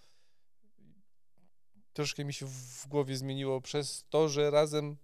troszkę 1.92 2.24
mi 2.24 2.32
się 2.34 2.46
w 2.46 2.86
głowie 2.88 3.16
zmieniło 3.16 3.60
przez 3.60 4.04
to, 4.08 4.28
że 4.28 4.50
razem. 4.50 4.96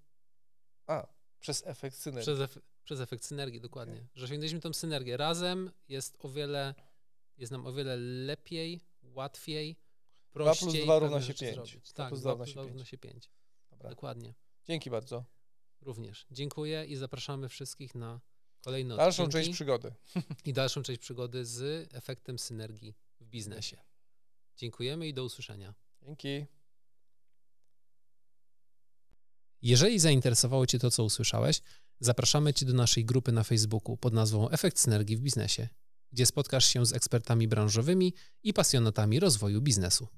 A, 0.86 1.06
przez 1.40 1.66
efekt 1.66 1.96
synergii. 1.96 2.34
Przez, 2.34 2.58
przez 2.84 3.00
efekt 3.00 3.24
synergii, 3.24 3.60
dokładnie. 3.60 4.06
Że 4.14 4.24
osiągnęliśmy 4.24 4.60
tą 4.60 4.72
synergię. 4.72 5.16
Razem 5.16 5.70
jest 5.88 6.16
o 6.24 6.28
wiele, 6.28 6.74
jest 7.38 7.52
nam 7.52 7.66
o 7.66 7.72
wiele 7.72 7.96
lepiej, 8.26 8.80
łatwiej, 9.02 9.76
plus 10.32 10.44
prościej. 10.58 10.84
dwa 10.84 10.98
równa 10.98 11.08
pewne 11.16 11.20
się 11.20 11.26
rzeczy 11.26 11.44
pięć. 11.44 11.54
zrobić. 11.54 11.74
Dwa 11.74 11.94
Tak, 11.94 12.08
plus 12.08 12.20
dwa 12.20 12.34
dwa 12.34 12.44
równa 12.44 12.44
plus 12.44 12.48
się 12.48 12.54
dwa 12.54 12.62
pięć. 12.62 12.72
równa 12.72 12.84
się 12.84 12.98
pięć. 12.98 13.30
Dobra. 13.70 13.90
Dokładnie. 13.90 14.34
Dzięki 14.66 14.90
bardzo. 14.90 15.24
Również. 15.80 16.26
Dziękuję 16.30 16.84
i 16.84 16.96
zapraszamy 16.96 17.48
wszystkich 17.48 17.94
na 17.94 18.20
kolejne 18.60 18.96
Dalszą 18.96 19.28
część 19.28 19.50
przygody. 19.50 19.94
i 20.44 20.52
dalszą 20.52 20.82
część 20.82 21.00
przygody 21.00 21.44
z 21.46 21.88
efektem 21.94 22.38
synergii 22.38 22.94
w 23.20 23.24
biznesie. 23.26 23.76
Dziękujemy 24.56 25.08
i 25.08 25.14
do 25.14 25.24
usłyszenia. 25.24 25.74
Dzięki. 26.02 26.46
Jeżeli 29.62 29.98
zainteresowało 29.98 30.66
Cię 30.66 30.78
to, 30.78 30.90
co 30.90 31.04
usłyszałeś, 31.04 31.60
zapraszamy 32.00 32.54
Cię 32.54 32.66
do 32.66 32.72
naszej 32.74 33.04
grupy 33.04 33.32
na 33.32 33.44
Facebooku 33.44 33.96
pod 33.96 34.12
nazwą 34.14 34.48
Efekt 34.48 34.78
Synergii 34.78 35.16
w 35.16 35.20
Biznesie, 35.20 35.68
gdzie 36.12 36.26
spotkasz 36.26 36.64
się 36.64 36.86
z 36.86 36.92
ekspertami 36.92 37.48
branżowymi 37.48 38.14
i 38.42 38.52
pasjonatami 38.52 39.20
rozwoju 39.20 39.60
biznesu. 39.62 40.08